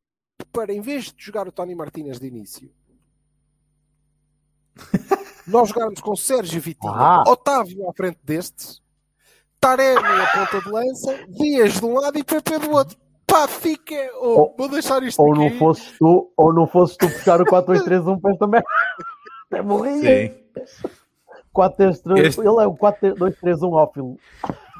[0.52, 2.70] para, em vez de jogar o Tony Martínez de início,
[5.46, 7.22] nós jogarmos com Sérgio Vitinho, Ah.
[7.26, 8.82] Otávio à frente destes,
[9.60, 12.98] Taremi a ponta de lança, Dias de um lado e PP do outro.
[13.34, 13.96] Pá, fica.
[14.20, 15.40] Oh, Ou- vou deixar isto Ou aqui.
[15.40, 18.66] não fosses tu, ou não fosses tu buscar o 4-2-3-1 para esta merda.
[19.52, 20.28] É morria.
[20.28, 20.34] Sim.
[21.52, 24.16] 4-3-3, Este- Ele é o 4-2-3-1 ófilo.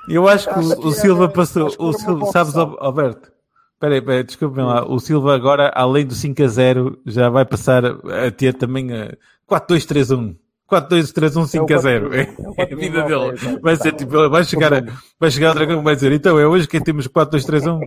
[0.09, 1.69] Eu acho que Acho o, que o era- Silva passou.
[1.79, 2.55] O Silva, sabes.
[2.57, 3.33] Alberto?
[3.75, 4.87] Espera aí, espera aí, desculpem lá.
[4.87, 8.93] O Silva agora, além do 5 a 0, já vai passar a, a ter também
[8.93, 9.17] a
[9.49, 10.37] 4-2-3-1.
[10.71, 12.15] 4-2-3-1, 5 a 0.
[12.15, 13.07] É, É o é a vida 4-2-3-1,
[13.43, 13.61] dele.
[13.61, 14.81] Vai ser tipo, ele vai chegar, a,
[15.19, 17.81] vai chegar ao Dragão e vai dizer, então é hoje quem temos 4-2-3-1.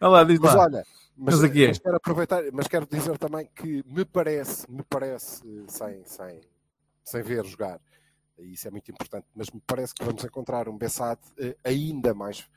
[0.00, 0.62] Olha lá, diz Mas lá.
[0.64, 0.84] olha,
[1.16, 1.68] mas, Mas aqui é.
[1.68, 6.40] mas quero aproveitar, mas quero dizer também que me parece, me parece, sem, sem,
[7.04, 7.78] sem ver jogar,
[8.38, 12.14] e isso é muito importante, mas me parece que vamos encontrar um Bessade eh, ainda
[12.14, 12.48] mais,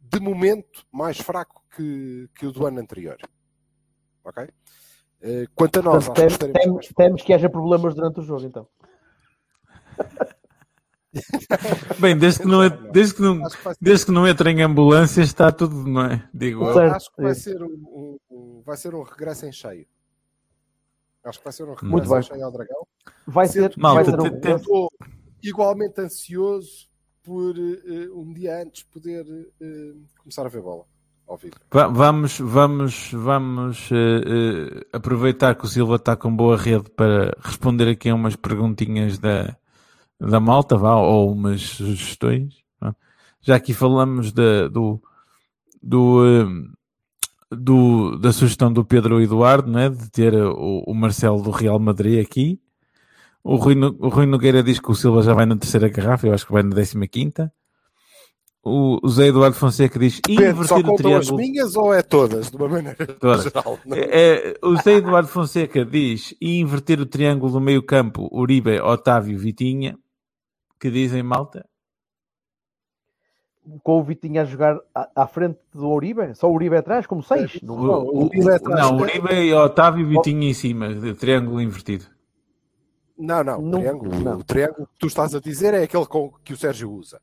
[0.00, 3.16] de momento, mais fraco que, que o do ano anterior.
[4.24, 4.48] Ok?
[5.20, 6.94] Eh, Quanto a nós, Portanto, acho que tem- estaremos tem- mais fortes.
[6.96, 8.68] temos que haja problemas durante o jogo, então.
[11.98, 13.42] Bem, desde que não, desde que não,
[13.80, 16.28] desde que não entrem em ambulâncias, está tudo, não é?
[16.32, 16.74] Digo eu.
[16.74, 16.94] Certo.
[16.94, 19.86] acho que vai ser um, um- vai ser um regresso em cheio.
[21.24, 22.86] Acho que vai ser um regresso Muito em cheio ao Dragão.
[23.26, 24.90] vai ser, que vai ser um, Estou
[25.42, 26.86] igualmente ansioso
[27.22, 29.26] por eh, um dia antes poder
[29.60, 30.84] eh, começar a ver bola
[31.28, 31.54] ao vivo.
[31.72, 37.36] Va- Vamos, vamos, vamos eh, eh, aproveitar que o Silva está com boa rede para
[37.42, 39.56] responder aqui a umas perguntinhas da,
[40.20, 42.54] da malta, vá, ou umas sugestões.
[42.80, 42.94] vá.
[43.42, 45.00] Já aqui falamos da- do,
[45.82, 51.50] do, eh, do- da sugestão do Pedro Eduardo, né, de ter o, o Marcelo do
[51.50, 52.60] Real Madrid aqui.
[53.42, 56.34] O Rui, o Rui Nogueira diz que o Silva já vai na terceira garrafa, eu
[56.34, 57.50] acho que vai na décima quinta.
[58.68, 61.36] O, o Zé Eduardo Fonseca diz Pedro, só o contam as triângulo.
[61.36, 63.44] minhas ou é todas, de uma maneira Todas.
[63.44, 63.78] geral?
[63.84, 63.96] Não.
[63.96, 64.00] É,
[64.52, 69.38] é, o Zé Eduardo Fonseca diz e inverter o triângulo do meio campo Uribe, Otávio,
[69.38, 69.98] Vitinha.
[70.80, 71.66] Que dizem, malta?
[73.82, 77.22] com o Vitinho a jogar à, à frente do Uribe, só o Uribe atrás, como
[77.22, 77.60] seis.
[77.62, 78.80] Não, Não, o Uribe é atrás.
[78.80, 82.06] Não, Uribe e Otávio e Vitinha em cima, de triângulo invertido.
[83.18, 84.38] Não, não, Não, o triângulo, não.
[84.38, 87.20] o triângulo que tu estás a dizer é aquele com, que o Sérgio usa,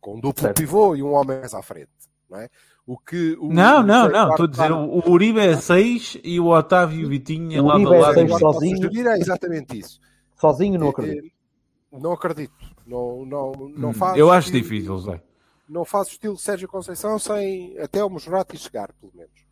[0.00, 0.56] com um duplo Certo.
[0.56, 1.90] pivô e um homem mais à frente,
[2.30, 2.48] não é?
[2.86, 4.30] O que o, Não, o não, Sérgio não.
[4.30, 7.66] Estou a dizer, o o Uribe é 6 e o Otávio e o Vitinha O
[7.66, 8.14] lado a é lado.
[8.14, 9.08] seis Eduardo sozinho.
[9.10, 10.00] é exatamente isso.
[10.36, 11.26] sozinho não Eh, acredito.
[11.26, 12.54] eh, Não acredito.
[12.86, 15.22] Não, não, não Hum, faz Eu acho estilo- difícil, Zé.
[15.68, 19.46] Não faz o estilo Sérgio Conceição sem até o Mosrati chegar, pelo menos.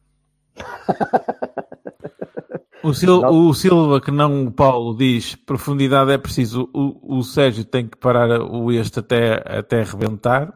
[2.82, 6.68] O, Sil- o Silva, que não o Paulo, diz profundidade é preciso.
[6.72, 10.52] O, o Sérgio tem que parar o este até, até rebentar.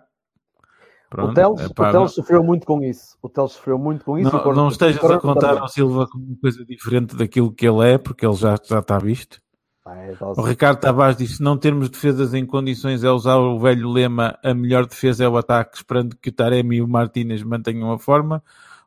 [1.08, 3.16] Pronto, o Teles, epá, o Teles sofreu muito com isso.
[3.20, 4.30] O Teles sofreu muito com isso.
[4.32, 7.98] não, não estejas a contar ao Silva como uma coisa diferente daquilo que ele é,
[7.98, 9.40] porque ele já, já está visto.
[9.84, 13.58] Ah, é, O Ricardo Tavares disse: se não termos defesas em condições é usar o
[13.58, 17.42] velho lema a melhor defesa é o ataque, esperando que o Taremi e o Martínez
[17.42, 18.40] mantenham a forma.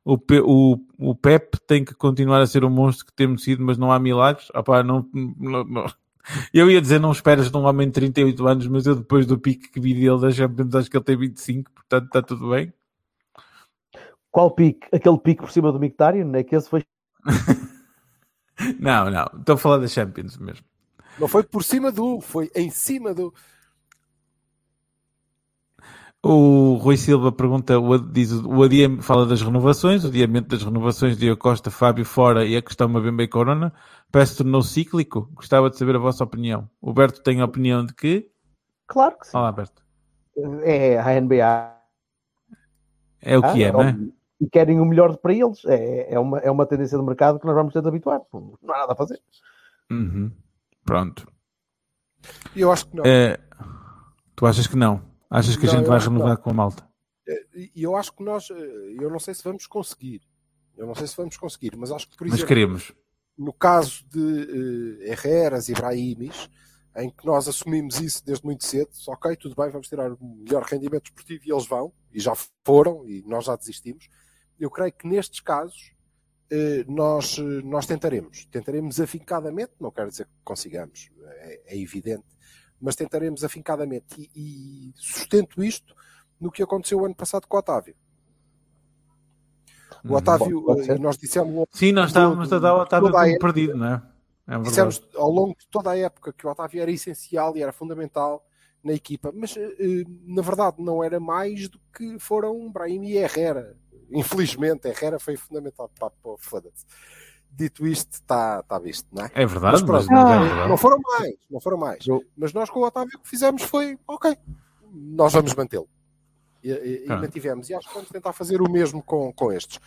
[0.06, 3.64] O, Pe- o, o Pep tem que continuar a ser o monstro que temos sido,
[3.64, 4.50] mas não há milagres.
[4.86, 5.86] Não, não- não.
[6.54, 9.38] Eu ia dizer, não esperas de um homem de 38 anos, mas eu depois do
[9.40, 12.74] pique que vi dele da Champions, acho que ele tem 25, portanto está tudo bem.
[14.32, 14.88] Qual pique?
[14.92, 16.32] Aquele pique por cima do Mictarian?
[16.36, 16.84] É que esse foi.
[18.80, 20.66] Não, não, estou a falar da Champions mesmo.
[21.20, 23.34] Não foi por cima do, foi em cima do.
[26.26, 31.36] O Rui Silva pergunta, o, diz, o fala das renovações, o adiamento das renovações de
[31.36, 33.74] Costa, Fábio fora e a questão Mabembe e Corona,
[34.10, 35.30] parece que tornou cíclico.
[35.34, 36.70] Gostava de saber a vossa opinião.
[36.82, 38.32] O Berto tem a opinião de que?
[38.88, 39.36] Claro que sim.
[39.36, 39.84] Olá, Berto.
[40.62, 41.74] É a NBA.
[43.22, 43.98] É o que é, não é?
[44.40, 45.66] E querem o melhor para eles.
[45.66, 48.22] É, é, uma, é uma tendência do mercado que nós vamos ter de habituar.
[48.32, 49.20] Não, há nada a fazer.
[49.92, 50.32] Uhum.
[50.86, 51.28] Pronto.
[52.56, 53.04] Eu acho que não.
[53.06, 53.38] É,
[54.38, 55.13] tu achas que não?
[55.34, 56.88] Achas que a Não, gente eu vai renovar com a malta?
[57.56, 60.22] E e eu acho que nós, eh, eu não sei se vamos conseguir.
[60.78, 62.94] Eu não sei se vamos conseguir, mas acho que, por Mas exemplo, queremos.
[63.38, 66.50] no caso de uh, Herreras e Brahimis,
[66.98, 70.64] em que nós assumimos isso desde muito cedo, ok, tudo bem, vamos tirar o melhor
[70.64, 72.34] rendimento esportivo e eles vão, e já
[72.66, 74.08] foram, e nós já desistimos.
[74.60, 75.94] Eu creio que nestes casos
[76.52, 78.46] eh, nós, eh, nós tentaremos.
[78.48, 82.26] Tentaremos afincadamente, não quero dizer que consigamos, é, é evidente,
[82.84, 84.30] mas tentaremos afincadamente.
[84.36, 85.96] E, e sustento isto
[86.40, 87.96] no que aconteceu o ano passado com o Otávio.
[90.04, 90.16] O Uhum.
[90.18, 93.88] Otávio, eh, nós dissemos Sim, nós estávamos a dar o Otávio como época- perdido, não
[93.88, 94.04] é?
[94.46, 94.60] É.
[94.60, 98.46] Dissemos ao longo de toda a época que o Otávio era essencial e era fundamental
[98.84, 103.16] na equipa, mas eh, eh, na verdade não era mais do que foram Brahim e
[103.18, 103.78] Herrera.
[104.12, 106.86] Infelizmente, Herrera foi fundamental para pô, foda-se.
[107.56, 109.32] Dito isto, está tá visto, não é?
[109.36, 110.70] É verdade, mas, pronto, mas é eh, verdade.
[110.70, 112.08] não foram mais, não foram mais.
[112.08, 114.36] Eu- Mas nós com o Otávio o que fizemos foi, ok,
[114.92, 115.88] nós vamos mantê-lo.
[116.64, 117.18] E, e- e Ah.
[117.18, 117.70] mantivemos.
[117.70, 119.80] E acho que vamos tentar fazer o mesmo com, com estes.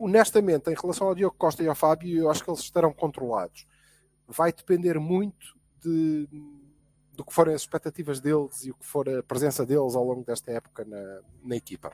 [0.00, 3.66] Honestamente, em relação ao Diogo Costa e ao Fábio, eu acho que eles estarão controlados.
[4.26, 6.26] Vai depender muito de,
[7.12, 10.24] do que forem as expectativas deles e o que for a presença deles ao longo
[10.24, 11.92] desta época na, na equipa.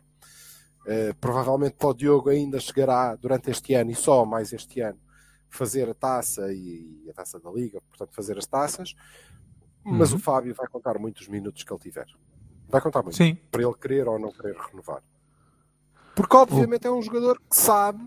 [0.92, 4.98] Eh, provavelmente para o Diogo ainda chegará durante este ano e só mais este ano
[5.48, 8.96] fazer a taça e a taça da Liga, portanto fazer as taças,
[9.84, 10.16] mas Uhum.
[10.16, 12.06] o Fábio vai contar muitos minutos que ele tiver.
[12.68, 13.36] Vai contar muito Sim.
[13.52, 15.00] para ele querer ou não querer renovar.
[16.16, 18.04] Porque obviamente é um jogador que sabe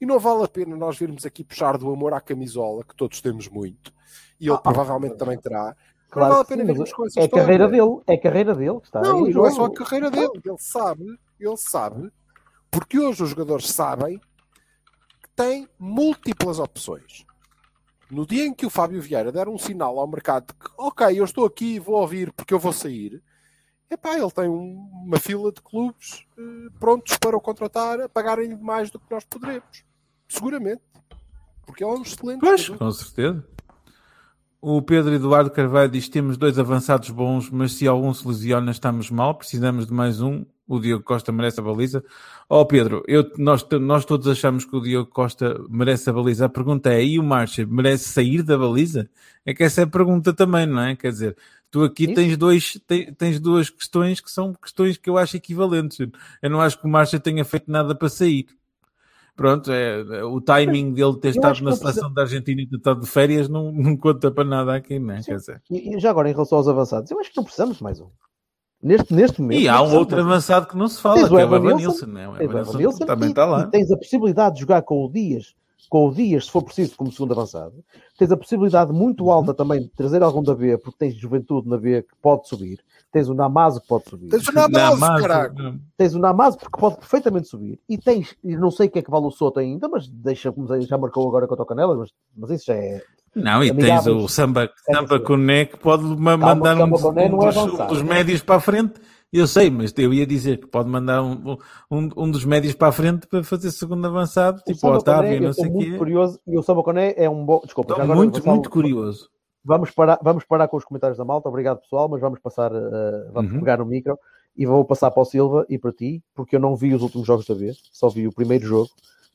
[0.00, 3.20] e não vale a pena nós virmos aqui puxar do amor à camisola, que todos
[3.20, 3.92] temos muito,
[4.40, 5.76] e ele Ah, provavelmente também terá.
[6.10, 8.00] Claro não vale a pena virmos com essa é a carreira dele.
[8.06, 10.30] É a carreira dele está Não, em não é só a carreira dele.
[10.44, 12.10] Ele sabe, ele sabe,
[12.70, 17.24] porque hoje os jogadores sabem que têm múltiplas opções.
[18.10, 21.18] No dia em que o Fábio Vieira der um sinal ao mercado de que, ok,
[21.18, 23.20] eu estou aqui e vou ouvir porque eu vou sair,
[23.90, 28.56] epá, ele tem um- uma fila de clubes eh, prontos para o contratar a pagarem
[28.56, 29.84] mais do que nós poderemos.
[30.28, 30.82] Seguramente.
[31.64, 33.44] Porque ele é um excelente Pois, com certeza.
[34.60, 39.10] O Pedro Eduardo Carvalho diz: temos dois avançados bons, mas se algum se lesiona, estamos
[39.10, 39.34] mal.
[39.36, 40.44] Precisamos de mais um.
[40.68, 42.02] O Diogo Costa merece a baliza.
[42.48, 46.46] Ó Pedro, eu, nós, nós todos achamos que o Diogo Costa merece a baliza.
[46.46, 49.08] A pergunta é: e o Marcha merece sair da baliza?
[49.44, 50.96] É que essa é a pergunta também, não é?
[50.96, 51.36] Quer dizer,
[51.70, 56.00] tu aqui tens, dois, tens, tens duas questões que são questões que eu acho equivalentes.
[56.42, 58.46] Eu não acho que o Marcha tenha feito nada para sair.
[59.36, 63.02] Pronto, é, o timing dele ter Eu estado na seleção da Argentina e ter estado
[63.02, 65.22] de férias não, não conta para nada aqui, não é?
[65.22, 65.62] Quer dizer.
[65.70, 68.00] E, e já agora, em relação aos avançados, eu acho que não precisamos de mais
[68.00, 68.08] um.
[68.82, 69.60] Neste, neste momento.
[69.60, 71.60] E há um outro avançado que não se fala, Tens que o é o Evan
[71.60, 72.28] Nilsson, Nilsson, não é?
[72.28, 73.62] O Evan Nilsson também está lá.
[73.62, 75.54] e tens a possibilidade de jogar com o Dias,
[75.88, 77.74] com o Dias, se for preciso, como segundo avançado.
[78.18, 79.30] Tens a possibilidade muito Uhum.
[79.30, 82.80] alta também de trazer algum da B, porque tens juventude na B que pode subir.
[83.12, 84.28] Tens o Namazo que pode subir.
[84.28, 85.80] Tens o Namazo, Namazo, caralho.
[85.96, 87.80] Tens o Namazo porque pode perfeitamente subir.
[87.88, 90.52] E tens, e não sei o que é que vale o Soto ainda, mas deixa,
[90.52, 93.02] como já marcou agora contra o Canelas, mas, mas isso já é.
[93.36, 94.16] Não, e tens Amigáveis.
[94.16, 95.20] o Samba, Samba.
[95.20, 98.94] Coné que pode ma- Calma, mandar um, dos, um dos médios para a frente.
[99.32, 101.58] Eu sei, mas eu ia dizer que pode mandar um,
[101.90, 105.40] um, um dos médios para a frente para fazer segundo avançado, O tipo o Otávio,
[105.42, 105.98] não sei o quê.
[105.98, 107.60] curioso e o Samba Coné é um bom.
[107.62, 109.28] Desculpa, já Estou agora, muito, Gonçalo, muito curioso.
[109.64, 111.48] Vamos parar, vamos parar com os comentários da malta.
[111.48, 113.58] Obrigado, pessoal, mas vamos passar, uh, vamos Uhum.
[113.58, 114.16] pegar no micro
[114.56, 117.26] e vou passar para o Silva e para ti, porque eu não vi os últimos
[117.26, 118.88] jogos da vez, só vi o primeiro jogo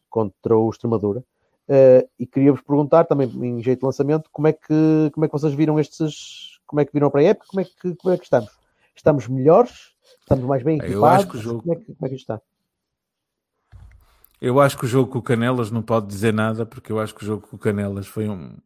[0.09, 1.21] contra o Extremadura.
[1.69, 5.31] Uh, e queria-vos perguntar também em jeito de lançamento como é que como é que
[5.31, 8.17] vocês viram estes como é que viram para a época como é que como é
[8.17, 8.49] que estamos
[8.95, 12.05] estamos melhores estamos mais bem Eu equipados acho que o jogo- como é que, como
[12.05, 12.41] é que isto está
[14.41, 17.13] Eu acho que o jogo com o Canelas não pode dizer nada, porque eu acho
[17.13, 18.57] que o jogo com o Canelas foi um,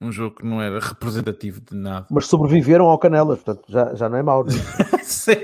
[0.00, 2.06] um jogo que não era representativo de nada.
[2.10, 4.50] mas sobreviveram ao Canelas portanto já, já não é mau é?
[5.02, 5.34] sim,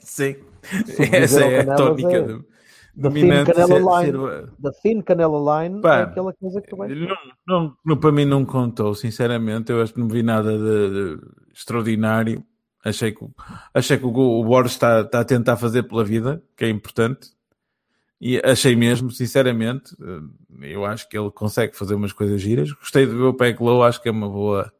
[0.00, 0.36] sim.
[1.12, 2.44] Essa é a tónica é- do-
[2.94, 3.28] da thin.
[3.44, 7.16] Canela ser- line ser- da thin Canela line Pá, é aquela coisa que vais Não,
[7.46, 9.70] não, não, para mim não contou, sinceramente.
[9.72, 11.18] Eu acho que não vi nada de, de
[11.54, 12.44] extraordinário.
[12.84, 13.32] Achei que, o-
[13.72, 17.30] achei que o, o Borges está, está a tentar fazer pela vida, que é importante.
[18.20, 22.70] E achei mesmo, sinceramente, eh, eu acho que ele consegue fazer umas coisas giras.
[22.72, 24.72] Gostei de ver o Peck Low, acho que é uma boa,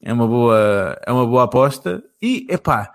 [0.00, 2.02] é uma boa, é uma boa aposta.
[2.20, 2.94] E, epá,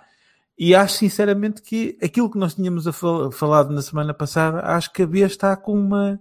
[0.57, 5.01] e acho sinceramente que aquilo que nós tínhamos fal- falado na semana passada, acho que
[5.03, 6.19] a B está com uma,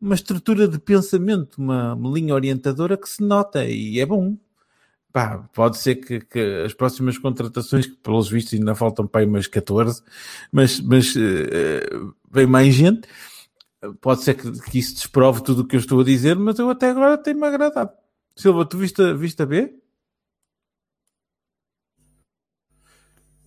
[0.00, 4.36] uma estrutura de pensamento, uma, uma linha orientadora que se nota e é bom.
[5.12, 9.26] Pá, pode ser que, que as próximas contratações, que pelos vistos ainda faltam para aí
[9.26, 10.02] umas 14,
[10.50, 11.88] mas, mas eh,
[12.30, 13.08] vem mais gente.
[14.00, 16.70] Pode ser que, que isso desprove tudo o que eu estou a dizer, mas eu
[16.70, 17.92] até agora tenho-me agradado.
[18.36, 19.74] Silva, tu viste, viste a B?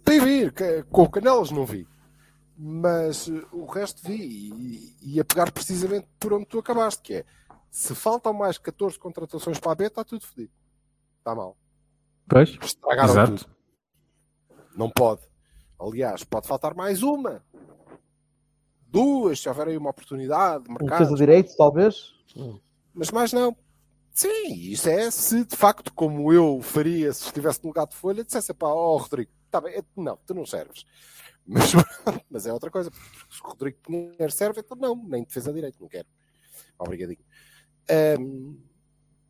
[0.08, 1.86] Tem vir, que- com o Canelas não vi.
[2.58, 7.14] Mas eh, o resto vi e, e ia pegar precisamente por onde tu acabaste, que
[7.16, 7.26] é
[7.70, 10.51] se faltam mais 14 contratações para a B, está tudo fodido.
[11.20, 11.55] Está mal.
[12.28, 12.58] Pois.
[12.62, 13.36] Estragaram Exato.
[13.45, 13.55] tudo.
[14.76, 15.22] Não pode.
[15.80, 17.43] Aliás, pode faltar mais uma.
[18.89, 20.89] Duas, se houver aí uma oportunidade de um mercado.
[20.99, 22.14] defesa de direito talvez
[22.93, 23.55] Mas mais não.
[24.12, 28.24] Sim, isso é se de facto, como eu faria se estivesse no lugar de folha,
[28.24, 30.86] dissesse pá, ó Rodrigo, tá bem, não, tu não serves.
[31.50, 31.72] Mas,
[32.30, 35.88] mas é outra coisa, se o Rodrigo Pinheiro serve, então não, nem defesa direito, não
[35.88, 36.06] quero.
[36.78, 37.24] Obrigadinho.
[37.89, 38.58] Ahm,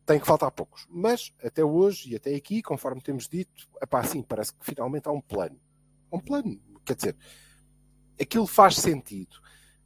[0.04, 0.88] tem que faltar poucos.
[0.90, 5.12] Mas até hoje e até aqui, conforme temos dito, epá, assim, parece que finalmente há
[5.12, 5.60] um plano.
[6.12, 7.16] Um plano, quer dizer,
[8.20, 9.36] aquilo faz sentido.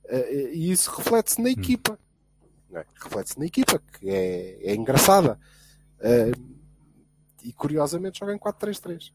[0.05, 1.99] Eh, e isso reflete-se na equipa.
[2.69, 2.85] não é?
[2.93, 5.39] Reflete-se na equipa, que é, é engraçada.
[5.99, 6.31] Eh,
[7.43, 9.11] e curiosamente joga em 4-3-3.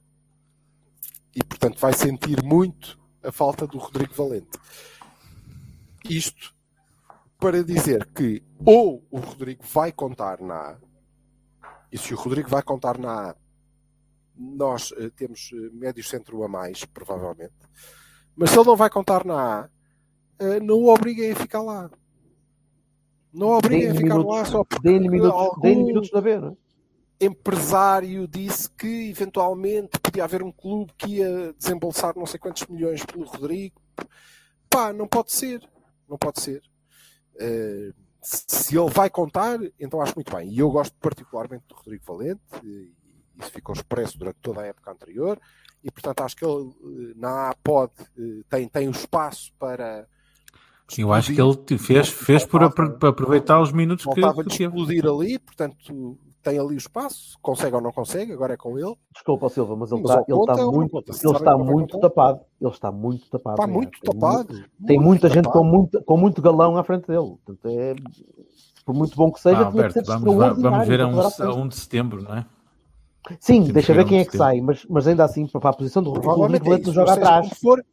[1.66, 4.56] Portanto vai sentir muito a falta do Rodrigo Valente.
[6.08, 6.54] Isto
[7.40, 10.76] para dizer que ou o Rodrigo vai contar na A,
[11.90, 13.36] e se o Rodrigo vai contar na A,
[14.36, 17.54] nós eh, temos eh, médio centro a mais, provavelmente.
[18.36, 19.68] Mas se ele não vai contar na A,
[20.38, 21.90] eh, não o obriguem a ficar lá.
[23.32, 26.38] Não o obriguem a ficar minutos, lá só porque deem-lhe minutos, algum deem-lhe minutos B,
[26.38, 26.65] não é?
[27.20, 33.04] Empresário disse que eventualmente podia haver um clube que ia desembolsar não sei quantos milhões
[33.04, 33.80] pelo Rodrigo.
[34.68, 35.60] Pá, não pode ser.
[36.08, 36.62] Não pode ser.
[37.38, 37.92] Eh,
[38.22, 40.48] se ele vai contar, então acho muito bem.
[40.50, 42.40] E eu gosto particularmente do Rodrigo Valente,
[43.38, 45.40] isso ficou expresso durante toda a época anterior,
[45.82, 50.08] e portanto acho que ele eh, na A pode, eh, tem, tem o espaço para.
[50.96, 54.64] Eu acho que ele fez, fez por para aproveitar os minutos que, que teve.
[54.64, 56.18] explodir ali, portanto
[56.50, 58.94] tem ali o espaço, consegue ou não consegue, agora é com ele.
[59.12, 61.12] Desculpa, Silva, mas ele Mas está, ao ele conta está ou não muito, conta?
[61.12, 62.40] Se ele está que muito tapado.
[62.60, 63.54] Ele está muito tapado.
[63.56, 64.52] Está muito Tem tapado.
[64.54, 65.58] muito- Tem muito muita gente tapado.
[65.58, 67.36] com muito, com muito galão à frente dele.
[67.44, 67.94] Portanto, é,
[68.84, 71.04] por muito bom que seja, Ah, tinha que Alberto, ser vamos, va- vamos ver a
[71.08, 71.58] extraordinário um, frente.
[71.58, 72.46] 1 de setembro, não é?
[73.40, 75.72] Sim, Temos deixa que ver quem é que sai, mas, mas ainda assim, para a
[75.72, 77.58] posição do Rodrigo, o Provavelmente é joga atrás.
[77.60, 77.84] for,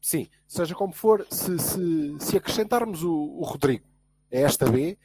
[0.00, 3.84] sim, seja como for, se, se, se acrescentarmos o, o Rodrigo
[4.32, 4.96] a esta B,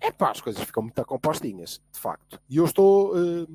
[0.00, 2.40] é pá, as coisas ficam muito compostinhas, de facto.
[2.48, 3.46] E eu estou eh,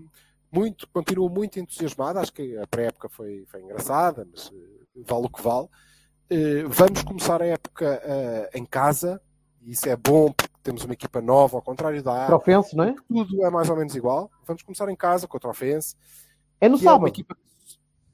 [0.51, 5.29] muito, continuo muito entusiasmado, acho que a pré-época foi, foi engraçada, mas eh, vale o
[5.29, 5.67] que vale.
[6.29, 8.01] Eh, vamos começar a época
[8.53, 9.21] em casa,
[9.61, 12.41] e isso é bom porque temos uma equipa nova, ao contrário da Para A, o
[12.41, 12.95] Fense, não é?
[13.07, 14.31] tudo é mais ou menos igual.
[14.45, 15.95] Vamos começar em casa contra o Fense,
[16.61, 17.07] É no que é sábado.
[17.07, 17.37] equipa.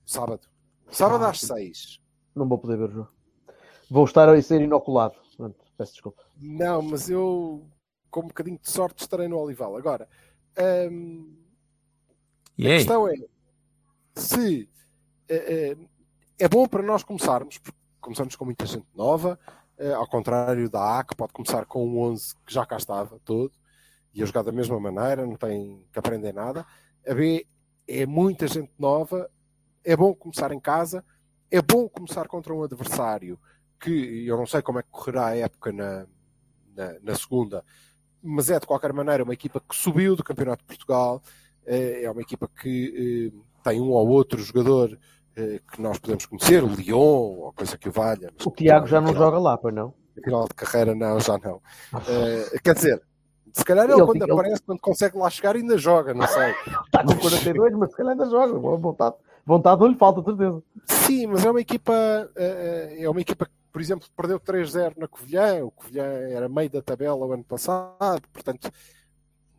[0.06, 0.42] Sábado.
[0.90, 1.40] Sábado Ah, às.
[1.42, 2.00] 6.
[2.36, 3.10] Não vou poder ver o jogo.
[3.90, 5.16] Vou estar a ser inoculado.
[5.78, 6.22] Peço desculpa.
[6.38, 7.66] Não, mas eu,
[8.12, 9.76] com um bocadinho de sorte, estarei no Olival.
[9.78, 10.08] Agora,
[12.58, 13.16] E a questão é
[14.14, 14.70] se
[15.30, 15.78] eh,
[16.38, 19.40] é bom para nós começarmos, porque começamos com muita gente nova,
[19.78, 23.20] eh, ao contrário da A, que pode começar com um 11 que já cá estava
[23.24, 23.52] todo
[24.14, 26.66] e a jogar da mesma maneira, não tem que aprender nada.
[27.08, 27.48] A B
[27.88, 29.30] é muita gente nova,
[29.84, 31.04] é bom começar em casa,
[31.50, 33.40] é bom começar contra um adversário
[33.80, 36.06] que eu não sei como é que correrá a época na,
[36.76, 37.64] na, na segunda,
[38.24, 41.22] mas é de qualquer maneira uma equipa que subiu do Campeonato de Portugal,
[41.66, 44.98] eh, é uma equipa que eh, tem um ou outro jogador
[45.36, 48.32] eh, que nós podemos conhecer, o Lyon, ou coisa que o valha.
[48.46, 49.94] O Tiago já não joga lá, pois não?
[50.24, 51.62] Final de carreira, não, já não.
[52.08, 53.02] Eh, quer dizer,
[53.54, 56.52] se calhar ele, Ele quando ele- aparece, quando consegue lá chegar, ainda joga, não sei.
[56.86, 58.60] Está com 42, mas se calhar ainda joga.
[58.60, 59.16] Boa Vontade,
[59.46, 60.62] vontade não lhe falta, certeza.
[60.86, 61.94] Sim, mas é uma equipa,
[62.36, 65.64] é uma equipa que, por exemplo, perdeu 3-0 na Covilhã.
[65.64, 68.72] O Covilhã era meio da tabela o ano passado, portanto,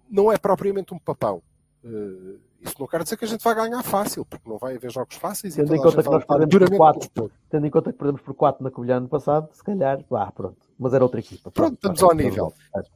[0.09, 1.43] não é propriamente um papão.
[1.85, 4.91] Eh, Isso não quer dizer que a gente vai ganhar fácil, porque não vai haver
[4.91, 5.57] jogos fáceis.
[5.57, 7.01] Tendo e em conta que nós perdemos por duramente quatro.
[7.01, 7.39] pelos pontos.
[7.51, 10.59] Tendo em conta que perdemos por 4 na Covilhã no passado, se calhar, ah, pronto.
[10.79, 11.51] Mas era outra equipa.
[11.51, 12.53] Pronto, estamos ao nível.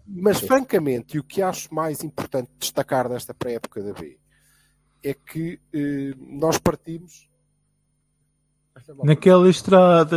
[0.07, 4.19] Mas, francamente, e o que acho mais importante destacar desta pré-época da B
[5.03, 7.29] é que eh, nós partimos.
[9.05, 10.17] Naquela estrada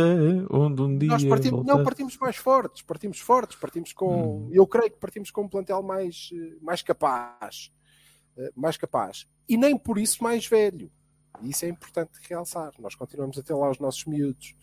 [0.50, 1.08] onde um dia.
[1.08, 4.46] Nós partimos, não partimos mais fortes, partimos fortes, partimos com.
[4.46, 4.48] Hum.
[4.52, 7.72] Eu creio que partimos com um plantel mais, eh, mais capaz.
[8.36, 9.26] Eh, Mais capaz.
[9.48, 10.90] E nem por isso mais velho.
[11.42, 12.72] E isso é importante realçar.
[12.78, 14.54] Nós continuamos a ter lá os nossos miúdos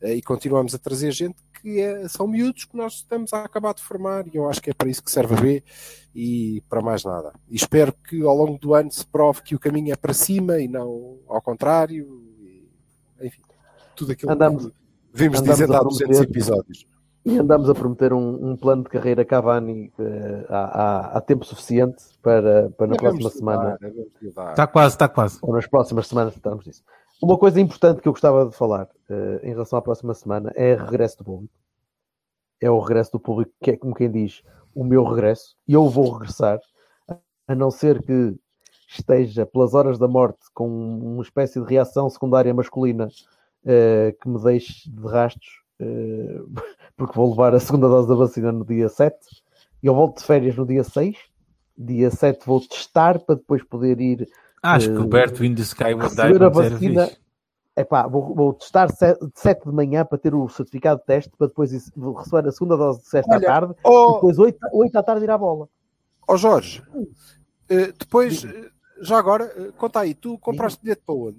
[0.00, 3.74] eh, e continuamos a trazer gente que é- são miúdos que nós estamos a acabar
[3.74, 4.26] de formar.
[4.28, 5.64] E eu acho que é para isso que serve a B
[6.14, 7.32] e para mais nada.
[7.48, 10.58] E espero que ao longo do ano se prove que o caminho é para cima
[10.60, 12.28] e não ao contrário.
[13.22, 13.42] Enfim,
[13.96, 14.72] tudo aquilo Andamos- que
[15.12, 16.30] vimos dizendo a há 200 prometer.
[16.30, 16.86] episódios.
[17.24, 21.44] E andamos a prometer um, um plano de carreira Cavani eh, há, há- há tempo
[21.44, 23.78] suficiente para, para na próxima semana.
[24.34, 24.50] dar.
[24.50, 25.38] Está quase, está quase.
[25.40, 26.82] ou nas próximas semanas tratarmos disso.
[27.22, 30.74] Uma coisa importante que eu gostava de falar eh, em relação à próxima semana é
[30.74, 31.54] o regresso do público.
[32.60, 34.42] É o regresso do público, que é como quem diz,
[34.74, 35.56] o meu regresso.
[35.68, 36.58] E eu vou regressar,
[37.46, 38.34] a não ser que
[38.98, 43.08] esteja pelas horas da morte com uma espécie de reação secundária masculina
[43.64, 46.40] eh, que me deixe de rastros, eh,
[46.96, 49.16] porque vou levar a segunda dose da vacina no dia 7.
[49.82, 51.16] Eu volto de férias no dia 6.
[51.76, 54.28] Dia 7 vou testar para depois poder ir
[54.62, 57.10] Acho que o Berto in the Sky die a vacina.
[57.74, 61.72] Epá, vou, vou testar 7 de manhã para ter o certificado de teste, para depois
[61.72, 65.02] receber a segunda dose de sexta à Olha, tarde, e Oh, depois 8, 8 à
[65.02, 65.68] tarde ir à bola.
[66.28, 66.82] oh Jorge,
[67.70, 68.44] eh, depois,
[69.02, 71.38] já agora, eh, conta aí, tu compraste bilhete para onde?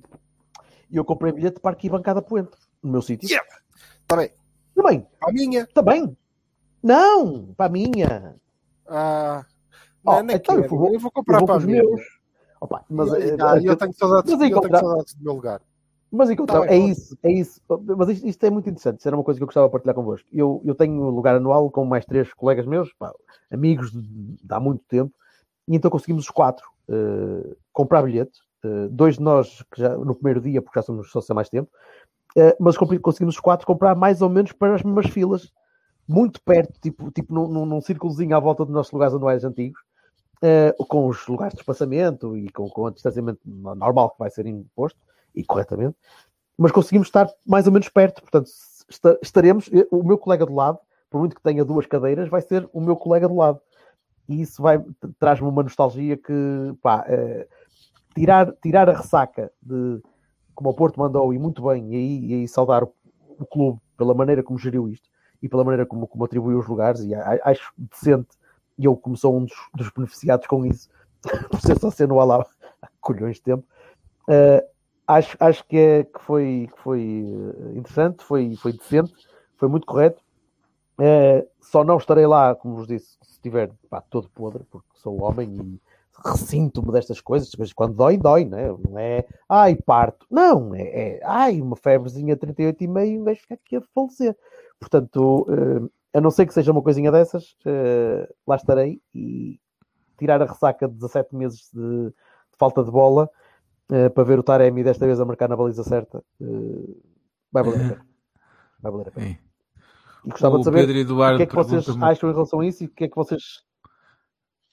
[0.92, 2.52] Eu comprei bilhete para arquibancada Poente,
[2.82, 3.28] no meu sítio.
[3.28, 3.48] Yeah.
[4.02, 4.32] Está bem,
[4.76, 5.68] Também, a minha.
[5.74, 6.18] também.
[6.82, 8.36] Não, para a minha.
[8.88, 9.46] Ah,
[10.06, 12.02] Oh, não, nem então eu vou- eu vou comprar eu vou para os meus.
[12.60, 15.34] Opa, mas, eh, ah, eh, eu tenho saudades, mas eu tenho encontrar- saudades do meu
[15.34, 15.62] lugar.
[16.12, 17.62] Mas encontrar, Tá é isso, é isso.
[17.98, 19.00] Mas isto, isto é muito interessante.
[19.00, 20.28] Isso era uma coisa que eu gostava de partilhar convosco.
[20.32, 23.12] Eu, eu tenho um lugar anual com mais três colegas meus, pá,
[23.50, 25.12] amigos de, de há muito tempo,
[25.68, 28.40] e então conseguimos os quatro eh, comprar bilhete.
[28.64, 31.50] Eh, dois de nós que já, no primeiro dia, porque já somos sócios há mais
[31.50, 31.70] tempo,
[32.36, 35.52] eh, mas conseguimos os quatro comprar mais ou menos para as mesmas filas,
[36.08, 39.80] muito perto, tipo, tipo num, num, num círculozinho à volta dos nossos lugares anuais antigos.
[40.90, 45.00] com os lugares de espaçamento e com, com o distanciamento normal que vai ser imposto
[45.34, 45.96] e corretamente,
[46.58, 48.22] mas conseguimos estar mais ou menos perto.
[48.22, 48.50] Portanto,
[48.90, 49.70] esta- estaremos.
[49.90, 52.96] O meu colega do lado, por muito que tenha duas cadeiras, vai ser o meu
[52.96, 53.60] colega do lado.
[54.28, 54.84] E isso vai
[55.20, 56.34] traz-me uma nostalgia que
[56.82, 57.48] pá, eh,
[58.16, 60.02] tirar, tirar a ressaca de
[60.56, 62.94] como o Porto mandou e muito bem, e aí, e aí saudar o,
[63.40, 65.10] o clube pela maneira como geriu isto
[65.42, 68.30] e pela maneira como, como atribuiu os lugares, e a- acho decente,
[68.78, 70.90] e eu como sou um dos, dos beneficiados com isso,
[71.52, 72.46] por ser só ser no Alá
[72.82, 73.66] há colhões de tempo,
[74.30, 74.66] eh,
[75.08, 79.14] acho, acho que, é, que, foi, que foi eh, interessante, foi, foi decente,
[79.58, 80.23] foi muito correto.
[81.00, 85.22] Eh, só não estarei lá, como vos disse, se estiver pá, todo podre, porque sou
[85.24, 85.82] homem e
[86.26, 88.68] ressinto-me destas coisas, coisas quando dói, dói, não é?
[88.90, 90.26] Não é, ai, parto.
[90.30, 94.38] Não, é, é ai, uma febrezinha 38,5 vais ficar aqui a falecer.
[94.80, 99.60] Portanto, eh, a não ser que seja uma coisinha dessas, eh, lá estarei e
[100.18, 103.30] tirar a ressaca de 17 meses de, de falta de bola
[103.92, 106.24] eh, para ver o Taremi desta vez a marcar na baliza certa,
[107.52, 108.06] vai valer a pena.
[108.84, 109.53] Vai valer a pena.
[110.26, 112.60] E gostava O de saber Pedro Eduardo o que é que vocês acham em relação
[112.62, 113.42] a isso e o que é que vocês.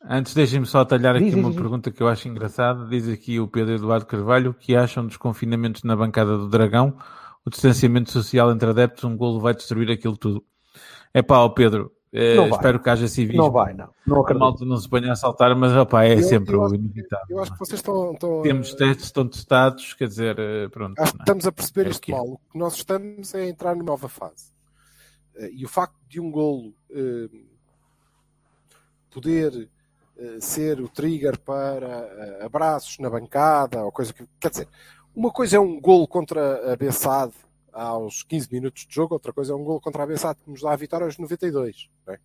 [0.02, 1.58] Antes, deixem-me só atalhar aqui Diz, uma diz.
[1.58, 2.86] pergunta que eu acho engraçada.
[2.86, 6.96] Diz aqui o Pedro Eduardo Carvalho o que acham dos confinamentos na bancada do Dragão,
[7.44, 10.42] o distanciamento social entre adeptos, um golo vai destruir aquilo tudo.
[11.12, 13.42] É pá, ó Pedro, eh, espero que haja civismo.
[13.42, 13.90] Não vai, não.
[14.06, 16.64] Não A malta não se ponha a saltar, mas opá, é Eu- sempre eu o
[16.64, 17.26] acho inevitável.
[17.36, 18.12] Eu acho que vocês estão.
[18.12, 20.98] estão Temos testes, estão testados, quer dizer, eh, pronto.
[20.98, 21.22] Acho que é?
[21.22, 22.16] estamos a perceber É isto que é.
[22.16, 22.26] mal.
[22.26, 24.50] O que nós estamos é entrar numa nova fase.
[25.40, 27.28] Eh, E o facto de um golo eh,
[29.10, 29.68] poder
[30.18, 34.24] eh, ser o trigger para abraços na bancada ou coisa que.
[34.38, 34.68] Quer dizer,
[35.14, 37.32] uma coisa é um golo contra a Bessade
[37.72, 40.60] aos 15 minutos de jogo, outra coisa é um golo contra a Bessade que nos
[40.60, 41.88] dá a vitória aos 92.
[42.06, 42.18] não é?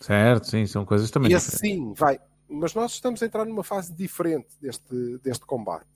[0.00, 1.60] Certo, sim, são coisas também E diferentes.
[1.62, 2.18] assim vai.
[2.48, 5.86] Mas nós estamos a entrar numa fase diferente deste, deste combate.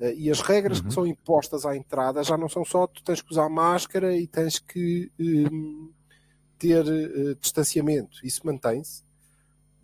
[0.00, 0.86] Eh, E as regras Uhum.
[0.88, 4.26] que são impostas à entrada já não são só tu tens que usar máscara e
[4.26, 5.90] tens que hum,
[6.58, 8.18] ter eh, distanciamento.
[8.24, 9.02] Isso mantém-se.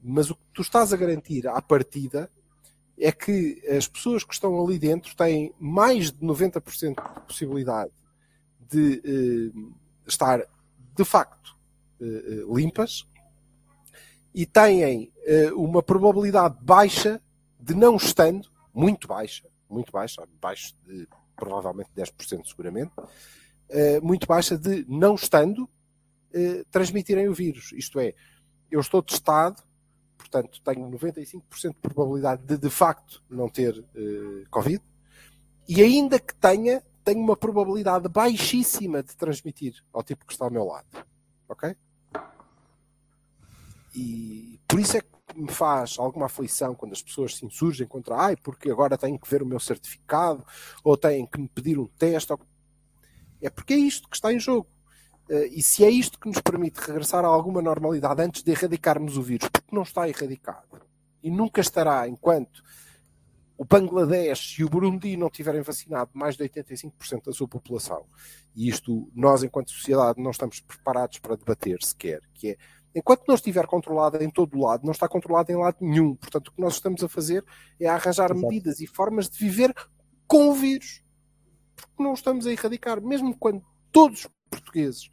[0.03, 2.31] Mas o que tu estás a garantir à partida
[2.99, 7.91] é que as pessoas que estão ali dentro têm mais de 90% de possibilidade
[8.71, 9.73] de eh,
[10.07, 10.47] estar
[10.97, 11.57] de facto
[12.01, 13.05] eh, limpas
[14.35, 15.13] e têm
[15.57, 17.21] uma probabilidade baixa
[17.59, 19.45] de não estando, muito baixa,
[19.75, 21.07] muito baixa, abaixo de
[21.37, 22.93] provavelmente 10% seguramente,
[23.69, 25.69] eh, muito baixa de não estando
[26.33, 27.73] eh, transmitirem o vírus.
[27.73, 28.15] Isto é,
[28.71, 29.63] eu estou testado,
[30.17, 31.43] portanto tenho 95%
[31.75, 34.83] de probabilidade de de facto não ter eh, Covid,
[35.69, 40.51] e ainda que tenha, tenho uma probabilidade baixíssima de transmitir ao tipo que está ao
[40.51, 40.87] meu lado.
[41.49, 41.75] Ok?
[43.95, 48.17] E por isso é que me faz alguma aflição quando as pessoas se insurgem contra,
[48.17, 50.45] ai, porque agora têm que ver o meu certificado,
[50.83, 52.33] ou têm que me pedir um teste.
[52.33, 52.41] ou-
[53.43, 54.67] É porque é isto que está em jogo.
[55.29, 59.17] Eh, E se é isto que nos permite regressar a alguma normalidade antes de erradicarmos
[59.17, 60.81] o vírus, porque não está erradicado
[61.23, 62.63] e nunca estará enquanto
[63.57, 68.05] o Bangladesh e o Burundi não tiverem vacinado mais de 85% da sua população,
[68.55, 72.57] e isto nós, enquanto sociedade, não estamos preparados para debater sequer, que é
[72.95, 76.15] enquanto não estiver controlado em todo o lado, não está controlado em lado nenhum.
[76.15, 77.45] Portanto, o que nós estamos a fazer
[77.81, 78.41] é arranjar Exato.
[78.41, 79.75] medidas e formas de viver
[80.27, 81.03] com o vírus.
[81.75, 83.01] Porque não estamos a erradicar.
[83.03, 85.11] Mesmo quando todos os portugueses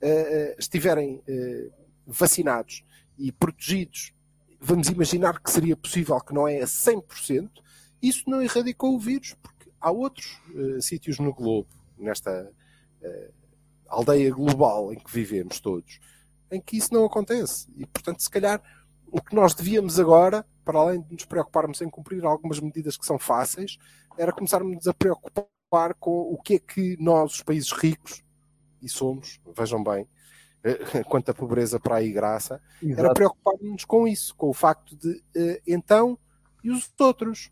[0.00, 1.70] eh, eh, estiverem eh,
[2.06, 2.84] vacinados
[3.18, 4.12] e protegidos,
[4.60, 7.50] vamos imaginar que seria possível, que não é a 100%,
[8.02, 10.38] isso não erradicou o vírus, porque há outros
[10.80, 12.50] sítios no globo, nesta
[13.88, 16.00] aldeia global em que vivemos todos,
[16.54, 17.68] em que isso não acontece.
[17.76, 18.62] E, portanto, se calhar,
[19.10, 23.06] o que nós devíamos agora, para além de nos preocuparmos em cumprir algumas medidas que
[23.06, 23.78] são fáceis,
[24.16, 28.22] era começarmos a preocupar com o que é que nós, os países ricos,
[28.80, 30.06] e somos, vejam bem,
[30.62, 33.14] eh, quanto a pobreza para aí graça, era Exato.
[33.14, 36.18] preocupar-nos com isso, com o facto de, eh, então,
[36.62, 37.50] e os outros?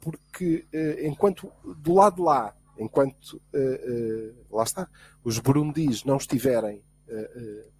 [0.00, 3.40] Porque eh, enquanto do lado de lá, enquanto
[4.50, 4.88] lá está,
[5.22, 6.82] os burundis não estiverem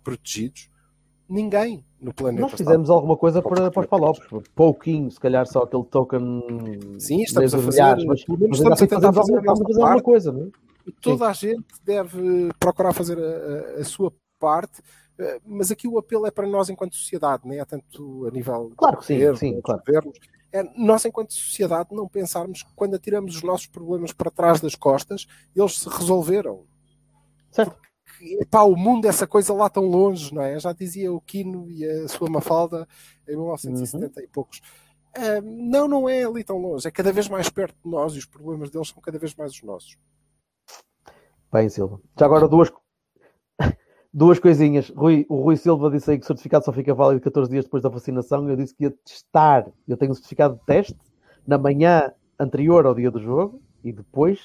[0.03, 0.71] protegidos,
[1.29, 4.23] ninguém no planeta Nós está- fizemos alguma coisa para, para os Palopes,
[4.55, 6.43] pouquinho, se calhar só aquele token.
[6.99, 9.73] Sim, estamos a fazer- milhares, mas, mas ainda estamos a assim tentar fazer alguma, fazer
[9.73, 10.03] alguma parte.
[10.03, 10.49] coisa, não é?
[11.01, 13.23] Toda a gente deve procurar fazer a,
[13.79, 14.83] a- a sua parte,
[15.19, 18.73] eh, mas aqui o apelo é para nós enquanto sociedade, nem é tanto a nível
[18.77, 19.83] Claro que sim, governo, sim, claro.
[19.87, 20.19] governos.
[20.53, 24.75] É nós, enquanto sociedade, não pensarmos que quando atiramos os nossos problemas para trás das
[24.75, 26.65] costas, eles se resolveram.
[27.53, 27.77] Certo.
[28.21, 30.59] Epá, o mundo é essa coisa lá tão longe, não é?
[30.61, 32.87] Já dizia o Quino e a sua Mafalda
[33.29, 34.25] em 1970 Uhum.
[34.25, 34.61] e poucos.
[35.43, 36.87] Não, não é ali tão longe.
[36.87, 39.53] É cada vez mais perto de nós e os problemas deles são cada vez mais
[39.53, 39.97] os nossos.
[41.53, 42.01] Bem, Silva.
[42.19, 42.71] Já agora duas,
[44.13, 44.91] duas coisinhas.
[44.91, 47.83] Rui, o Rui Silva disse aí que o certificado só fica válido 14 dias depois
[47.83, 48.49] da vacinação.
[48.49, 49.67] Eu disse que ia testar.
[49.89, 50.97] Eu tenho um certificado de teste
[51.47, 54.41] na manhã anterior ao dia do jogo e depois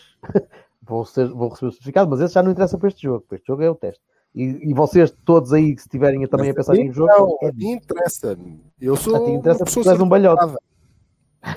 [0.85, 3.25] vou, ser- vou receber o certificado, mas esse já não interessa para este jogo.
[3.27, 4.01] Para este jogo é o teste.
[4.33, 7.11] E, e vocês todos aí que estiverem também a Mas pensar a em mim jogo,
[7.11, 8.61] Não, é a mim interessa-me.
[8.81, 10.55] Eu sou A ti interessa porque tu és um balhote.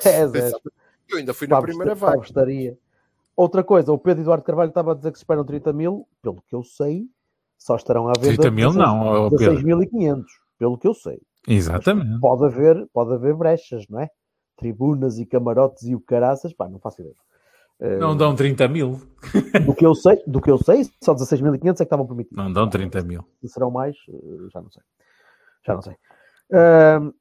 [0.04, 0.52] és, és.
[1.10, 2.22] Eu ainda fui na a primeira a vaga.
[3.34, 6.42] Outra coisa, o Pedro Eduardo Carvalho estava a dizer que se esperam 30 mil, pelo
[6.46, 7.06] que eu sei,
[7.56, 9.56] só estarão à venda 30 mil não, Pedro.
[9.56, 10.24] 16.500,
[10.58, 11.18] pelo que eu sei.
[11.46, 12.20] Exatamente.
[12.20, 14.08] Pode haver, pode haver brechas, não é?
[14.58, 17.14] tribunas e camarotes e o caraças, pá, não faço ideia.
[17.80, 19.00] Eh, Não dão 30 mil.
[19.64, 22.36] do, que eu sei, do que eu sei, só 16.500 é que estavam permitidos.
[22.42, 23.24] Não dão 30 mil.
[23.40, 24.82] Se serão mais, eh, já não sei.
[25.66, 25.96] Já não sei.
[26.52, 27.12] Ahm,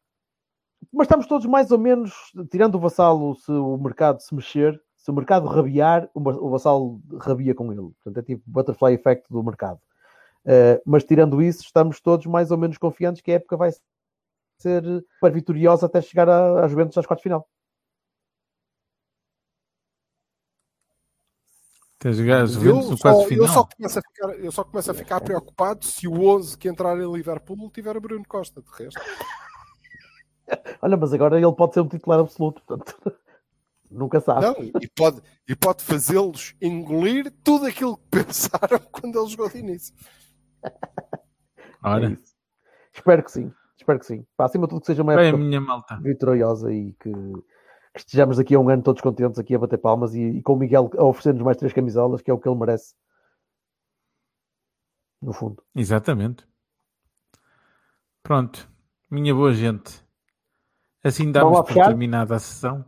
[0.93, 2.13] mas estamos todos mais ou menos,
[2.49, 6.49] tirando o vassalo, se o mercado se mexer, se o mercado rabiar, o, va- o
[6.49, 7.89] vassalo rabia com ele.
[8.03, 9.79] Portanto, é tipo butterfly effect do mercado.
[10.45, 13.69] Ah, mas tirando isso, estamos todos mais ou menos confiantes que a época vai
[14.59, 14.83] ser
[15.13, 17.47] super vitoriosa até chegar às Juventus às quartas de final.
[21.99, 23.47] Tens gajos no quarto eu, final.
[23.47, 26.95] só começo a ficar, eu só começo a ficar preocupado se o 11 que entrar
[26.97, 28.99] em Liverpool tiver Bruno Costa, de resto.
[30.81, 32.95] Olha, mas agora ele pode ser um titular absoluto, portanto,
[33.89, 34.45] nunca sabe.
[34.45, 39.57] Não, e pode, e pode fazê-los engolir tudo aquilo que pensaram quando ele jogou de
[39.57, 39.93] início.
[40.63, 40.69] É
[41.83, 42.35] Ora, isso.
[42.93, 44.25] Espero que sim, espero que sim.
[44.37, 45.99] Pá, acima de tudo que seja uma bem, época minha malta.
[46.01, 47.11] vitoriosa e que,
[47.97, 50.53] que estejamos daqui a um ano todos contentes aqui a bater palmas e, e com
[50.53, 52.93] o Miguel a oferecer-nos mais três camisolas, que é o que ele merece.
[55.21, 55.63] No fundo.
[55.75, 56.47] Exatamente.
[58.23, 58.69] Pronto.
[59.09, 60.03] Minha boa gente.
[61.03, 61.87] Assim damos Vamos por fechar?
[61.87, 62.85] terminada a sessão.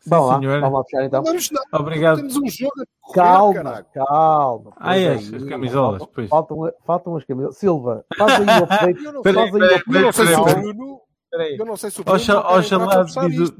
[0.00, 0.60] Sim, Vamos lá, senhor.
[0.60, 1.22] vamos lá fechar então.
[1.22, 2.16] Vamos lá, Obrigado.
[2.16, 4.72] temos um jogo a correr, Calma, calma.
[4.76, 6.28] Ah, é, as camisolas, faltam- pois.
[6.28, 7.56] Faltam, faltam as camisolas.
[7.56, 9.04] Silva, faz aí o update.
[9.04, 10.44] Eu não Peraí, sei- faz aí o peraí, eu não update sei se o.
[10.44, 11.00] Bruno,
[11.58, 13.50] eu não sei se o Bruno Oxalá diz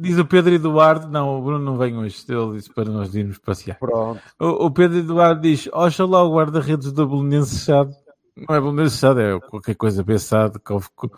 [0.00, 3.38] Diz o Pedro Eduardo, não, o Bruno não vem hoje, ele disse para nós irmos
[3.38, 3.76] passear.
[3.78, 4.20] Pronto.
[4.38, 7.92] O, o Pedro Eduardo diz: Oxalá o guarda-redes do Belenense fechado.
[8.36, 11.08] Não é Belenense fechado, é qualquer coisa pensado com, com,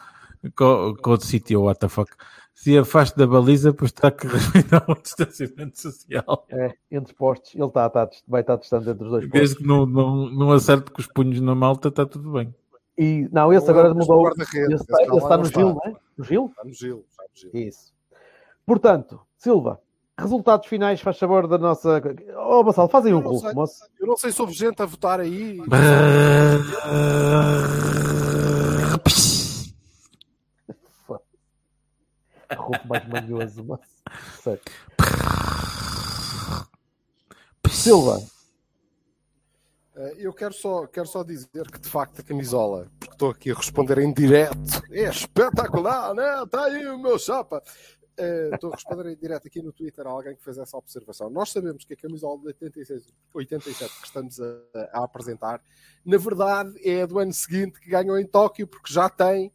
[0.57, 2.11] com, com outro sítio, what the fuck.
[2.55, 6.47] Se afaste da baliza, pois terá que respeitar o distanciamento social.
[6.49, 7.55] É, entre postos.
[7.55, 9.41] Ele tá, tá, vai estar distante entre os dois postos.
[9.41, 12.55] Desde que não, não, não acerte com os punhos na malta, está tudo bem.
[12.97, 14.31] E, não, esse Não agora mudou.
[14.31, 15.61] Esse está, lá esse está não no está.
[15.61, 15.97] Gil, não é?
[16.17, 16.47] No Gil?
[16.47, 17.51] Está no Gil, está no Gil.
[17.69, 18.00] Isso.
[18.75, 19.81] Portanto, Silva,
[20.17, 22.01] resultados finais, faz favor da nossa.
[22.39, 23.83] Oh, Bassal, fazem um Eu rufo, moço.
[23.99, 25.59] Eu não sei se houve gente a votar aí.
[32.57, 33.83] Rufo mais manhoso, moço.
[34.43, 34.61] Sério.
[37.71, 38.21] Silva,
[39.97, 43.51] Eh, Eu quero só, quero só dizer que de facto a camisola, porque estou aqui
[43.51, 44.57] a responder em direto,
[44.91, 46.43] é espetacular, né?
[46.45, 47.63] Está aí o meu chapa.
[48.21, 51.31] Eh, Estou a responder em direto aqui no Twitter a alguém que fez essa observação.
[51.31, 54.55] Nós sabemos que a camisola de 86, 87 que estamos a,
[54.93, 55.61] a apresentar,
[56.05, 59.53] na verdade é a do ano seguinte que ganhou em Tóquio, porque já tem.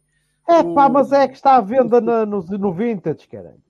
[0.48, 3.62] é o- pá, mas é que está à venda na, no, no Vintage, caralho.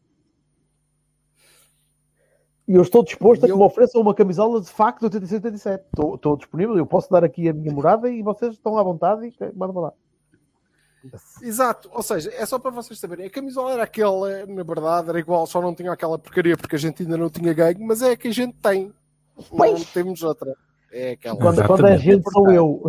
[2.69, 5.85] E eu estou disposto a que me ofereçam uma camisola de facto de 86 87.
[5.87, 9.25] Estou, estou disponível, eu posso dar aqui a minha morada e vocês estão à vontade
[9.27, 9.93] e mandam lá.
[11.43, 13.27] Exato, ou seja, é só para vocês saberem.
[13.27, 16.79] A camisola era aquela, na verdade, era igual, só não tinha aquela porcaria porque a
[16.79, 18.93] gente ainda não tinha ganho, mas é a que a gente tem.
[19.37, 19.85] Não Pois.
[19.91, 20.55] temos outra.
[20.91, 21.37] É aquela.
[21.37, 22.83] Quando, quando é gente, sou eu.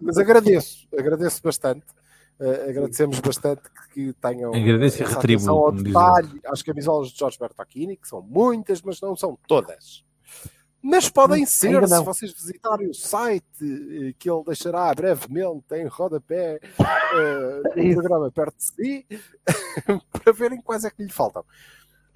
[0.00, 1.84] Mas agradeço, agradeço bastante.
[2.40, 7.18] Eh, agradecemos bastante que, que tenham Agradeço e retribuo, atenção ao detalhe às camisolas de
[7.18, 10.02] Jorge Bertocchini, que são muitas, mas não são todas.
[10.82, 12.04] Mas podem ser, ainda se não.
[12.04, 18.56] vocês visitarem o site eh, que ele deixará brevemente em rodapé eh, no programa perto
[18.56, 19.06] de si,
[20.12, 21.44] para verem quais é que lhe faltam.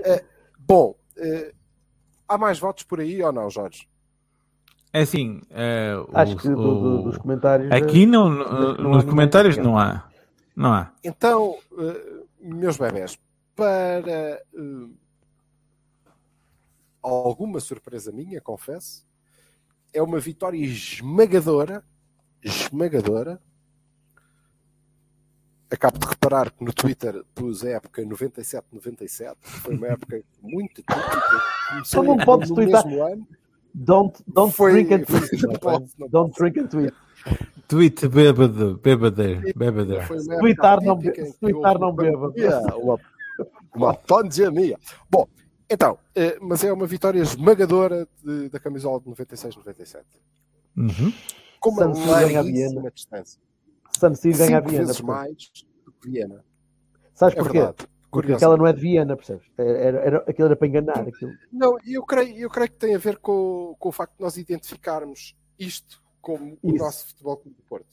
[0.03, 0.25] Eh,
[0.59, 1.53] bom, eh,
[2.27, 3.87] há mais votos por aí ou não, Jorge?
[4.93, 5.43] É assim,
[6.09, 7.71] o- Acho que do- do- o- dos comentários.
[7.73, 10.09] aqui não, não há nos comentários não há.
[10.57, 10.93] Não há.
[11.03, 11.59] Então,
[12.41, 13.19] meus bebés,
[13.57, 14.41] para
[17.05, 19.07] alguma surpresa minha, confesso,
[19.93, 21.85] é uma vitória esmagadora,
[22.43, 23.41] esmagadora.
[25.71, 31.43] Acabo de reparar que no Twitter pus a época 97-97, foi uma época muito típica.
[31.71, 32.85] Começou não podes twittar.
[33.75, 35.43] Don't, don't Foi- drink and tweet.
[35.47, 35.91] Não friend.
[35.99, 36.95] não Don't drink and tweet.
[37.67, 40.01] Tweet bêbado.
[40.03, 41.01] Foi uma Tweetar não
[41.41, 41.93] tweetar não
[42.77, 43.01] Uma,
[43.75, 44.79] uma pandemia.
[45.11, 45.27] Bom,
[45.71, 50.05] então, eh, mas é uma vitória esmagadora de- da camisola de 96-97.
[50.77, 51.13] Uhum.
[51.61, 52.91] Com uma San Siro ganha a larguíssima Viena.
[52.91, 53.41] distância.
[53.99, 54.79] San Siro ganha a Viena.
[54.87, 55.07] vezes portanto.
[55.17, 55.37] mais
[55.85, 56.45] do que Viena.
[57.15, 57.59] Sabes É porquê?
[57.59, 57.89] verdade.
[58.11, 59.47] Porque aquela não é de Viena, percebes?
[59.59, 61.01] Era, era, aquilo era para enganar.
[61.09, 61.33] Aquilo.
[61.53, 64.37] Não, eu creio, eu creio que tem a ver com, com o facto de nós
[64.37, 66.85] identificarmos isto como o Isso.
[66.85, 67.87] nosso Futebol Clube do Porto.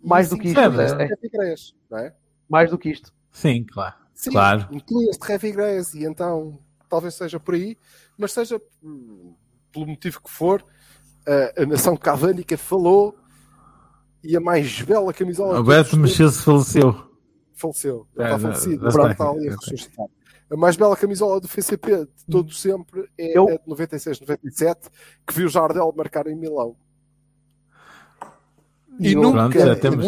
[0.00, 1.28] Mais do que isto, é, é.
[1.32, 2.14] Grés, não é?
[2.48, 3.12] Mais do que isto.
[3.30, 3.94] Sim, claro.
[4.14, 4.68] Sim, Claro.
[4.72, 6.58] inclui este Revi Grés e então
[6.92, 7.78] talvez seja por aí,
[8.18, 9.34] mas seja hum,
[9.72, 10.62] pelo motivo que for,
[11.26, 13.16] a, a nação cavânica falou
[14.22, 17.10] e a mais bela camisola O de Beto todos os tempos mexeu-se faleceu.
[17.54, 18.06] faleceu.
[18.18, 19.30] É, está não, falecido, pronto, está.
[19.30, 20.06] ali a ressuscitar.
[20.50, 24.90] A mais bela camisola do FCP de todo sempre é Eu- a de 96, 97,
[25.26, 26.76] que viu Jardel marcar em Milão.
[29.00, 30.06] E, eu- nunca Pronto, já temos-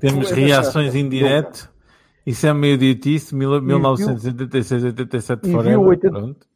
[0.00, 1.68] Temos a reações em direto.
[2.26, 5.78] Isso é meio idiotice, mil- 1986, 87 e viu forever.
[5.80, 6.46] 80 Pronto.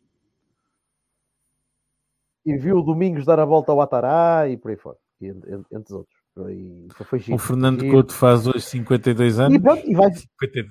[2.47, 4.99] E viu o Domingos dar a volta ao Atará e por aí fora.
[5.21, 6.17] En- en- entre os outros.
[6.51, 7.37] E foi, giro.
[7.37, 7.93] O Fernando Giro.
[7.93, 9.57] Couto faz hoje 52 anos.
[9.57, 10.69] E pronto, e vai, 52,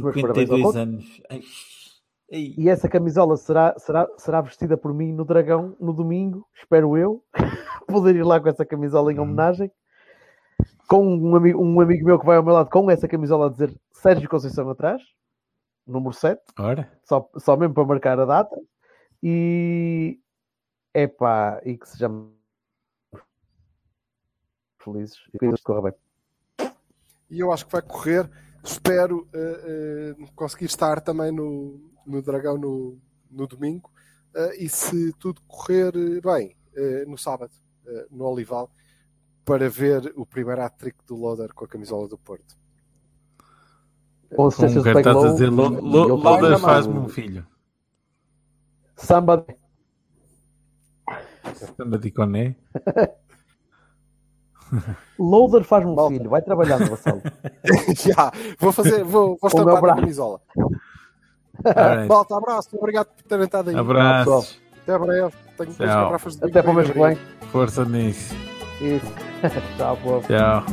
[0.00, 0.78] Meus parabéns ao 52 Couto.
[0.78, 1.22] anos.
[1.30, 1.40] Ai,
[2.32, 2.54] ai.
[2.58, 7.22] E essa camisola será, será, será vestida por mim no Dragão no domingo, espero eu,
[7.86, 9.70] poder ir lá com essa camisola em homenagem.
[10.86, 13.50] Com um amigo, um amigo meu que vai ao meu lado com essa camisola a
[13.50, 15.02] dizer Sérgio Conceição atrás,
[15.86, 18.56] número 7, Ora, só, só mesmo para marcar a data.
[19.22, 20.20] E
[20.92, 22.30] epá, e que sejamos
[24.78, 26.74] felizes e que isto corra bem.
[27.30, 28.30] E eu acho que vai correr.
[28.62, 32.98] Espero eh, eh, conseguir estar também no, no Dragão no,
[33.30, 33.90] no domingo.
[34.34, 35.92] Eh, e se tudo correr
[36.22, 36.56] bem,
[37.06, 37.52] no sábado,
[38.10, 38.68] no Olival,
[39.44, 42.56] para ver o primeiro hat-trick do Loader com a camisola do Porto.
[44.38, 47.46] Assistências quer de estás a dizer, Lo- Lo- ele Loader faz- faz-me um filho.
[48.96, 49.44] Samba
[51.76, 52.56] Somebody Coné.
[55.18, 57.22] Loader faz-me um filho, vai trabalhar no vassalo.
[57.96, 60.00] Já, vou fazer, vou, vou meu estampar braço.
[60.00, 60.40] camisola.
[61.64, 62.08] Alright.
[62.08, 63.76] Malta, abraço, obrigado por terem estado aí.
[63.76, 64.60] Abraços.
[64.82, 65.34] Até breve.
[65.56, 67.16] Tenho garrafas de Até para o mês que vem.
[67.52, 68.34] Força nisso.
[68.80, 69.33] Isso.
[69.74, 70.36] Stop wolfing.
[70.36, 70.66] Yeah.